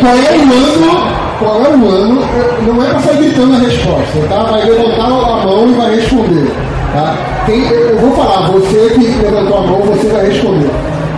[0.00, 1.26] Qual é o ano?
[1.38, 2.20] Qual é o ano?
[2.66, 4.42] Não é pra sair gritando a resposta, tá?
[4.44, 6.50] Vai levantar a mão e vai responder.
[6.94, 7.14] Tá?
[7.44, 10.70] Quem, eu vou falar, você que levantou a mão, você vai responder.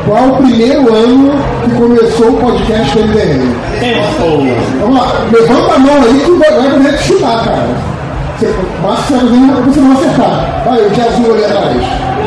[0.04, 1.30] Qual o primeiro ano
[1.64, 3.54] que começou o podcast do MDM?
[4.80, 7.68] Vamos lá, levanta a mão aí que vai, vai poder te chutar, cara.
[8.38, 10.62] Você, basta você não acertar.
[10.64, 12.17] Vai, o de azul ali atrás.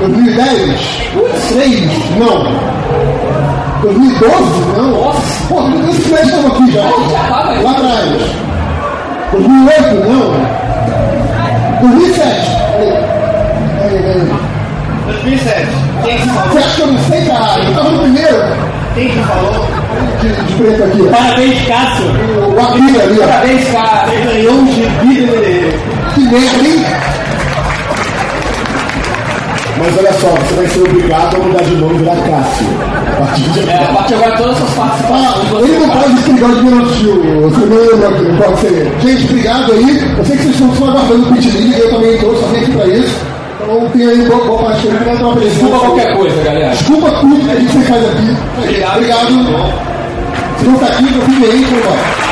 [0.00, 0.80] 2010?
[1.50, 2.16] 3?
[2.18, 2.44] Não.
[3.82, 4.34] 2012?
[4.76, 4.90] Não.
[4.92, 5.44] Nossa.
[5.48, 6.82] Pô, Deus, que estão aqui já.
[7.62, 8.22] Lá atrás.
[9.32, 9.94] 2008?
[10.08, 10.34] Não.
[11.88, 12.50] 2007?
[12.78, 12.92] Aí,
[13.82, 14.28] aí, aí.
[15.06, 15.66] 2007.
[16.04, 16.58] Quem que Você falou?
[16.58, 17.64] acha que eu não sei, caralho?
[17.64, 18.38] Eu tava no primeiro.
[18.94, 19.66] Quem que falou?
[20.20, 21.02] De, de preto aqui.
[21.10, 22.06] Parabéns, Cássio.
[22.06, 23.26] O, o Akira ali, ó.
[23.26, 24.06] Parabéns, cara.
[24.06, 25.74] Você ganhou um gibi.
[26.14, 26.84] Que merda, hein?
[29.80, 32.66] Mas olha só, você vai ser obrigado a mudar de nome e virar Cássio.
[32.80, 36.14] A partir de É, a partir agora todas as participações Ah, você ele não pode
[36.14, 37.40] explicar de minutinho.
[37.40, 38.92] Você não lembra não pode ser.
[39.00, 40.14] Gente, obrigado aí.
[40.18, 42.72] Eu sei que vocês estão só aguardando o league, eu também estou, só vim aqui
[42.72, 43.16] pra isso.
[43.62, 46.70] Então tem aí boa, boa parte que não uma Desculpa qualquer coisa, galera.
[46.70, 48.36] Desculpa tudo que a gente faz aqui.
[48.58, 48.96] Obrigado.
[48.96, 49.90] Obrigado.
[50.58, 52.29] Se não tá aqui, eu fiquei aí, então vai.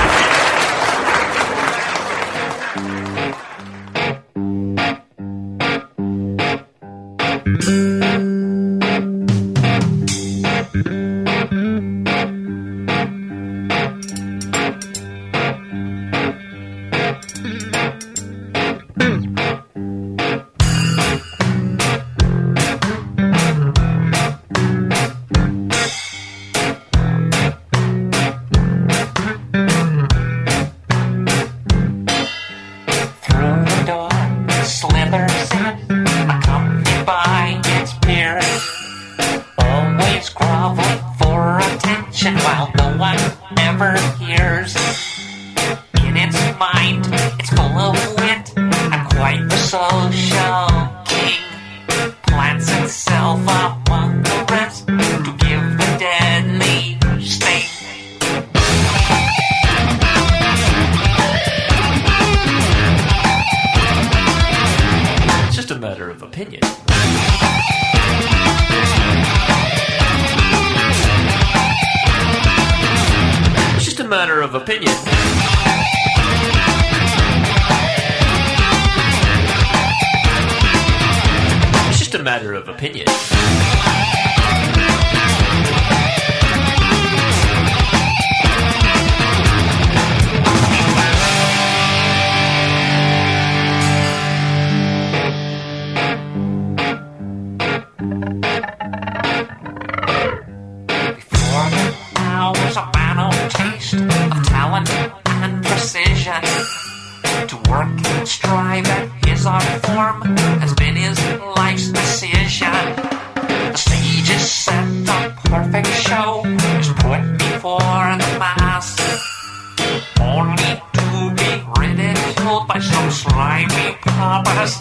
[122.98, 124.76] some slimy papas.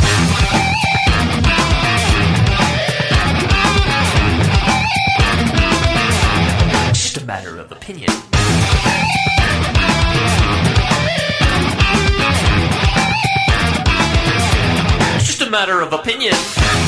[6.93, 8.09] Just a matter of opinion.
[15.19, 16.86] Just a matter of opinion.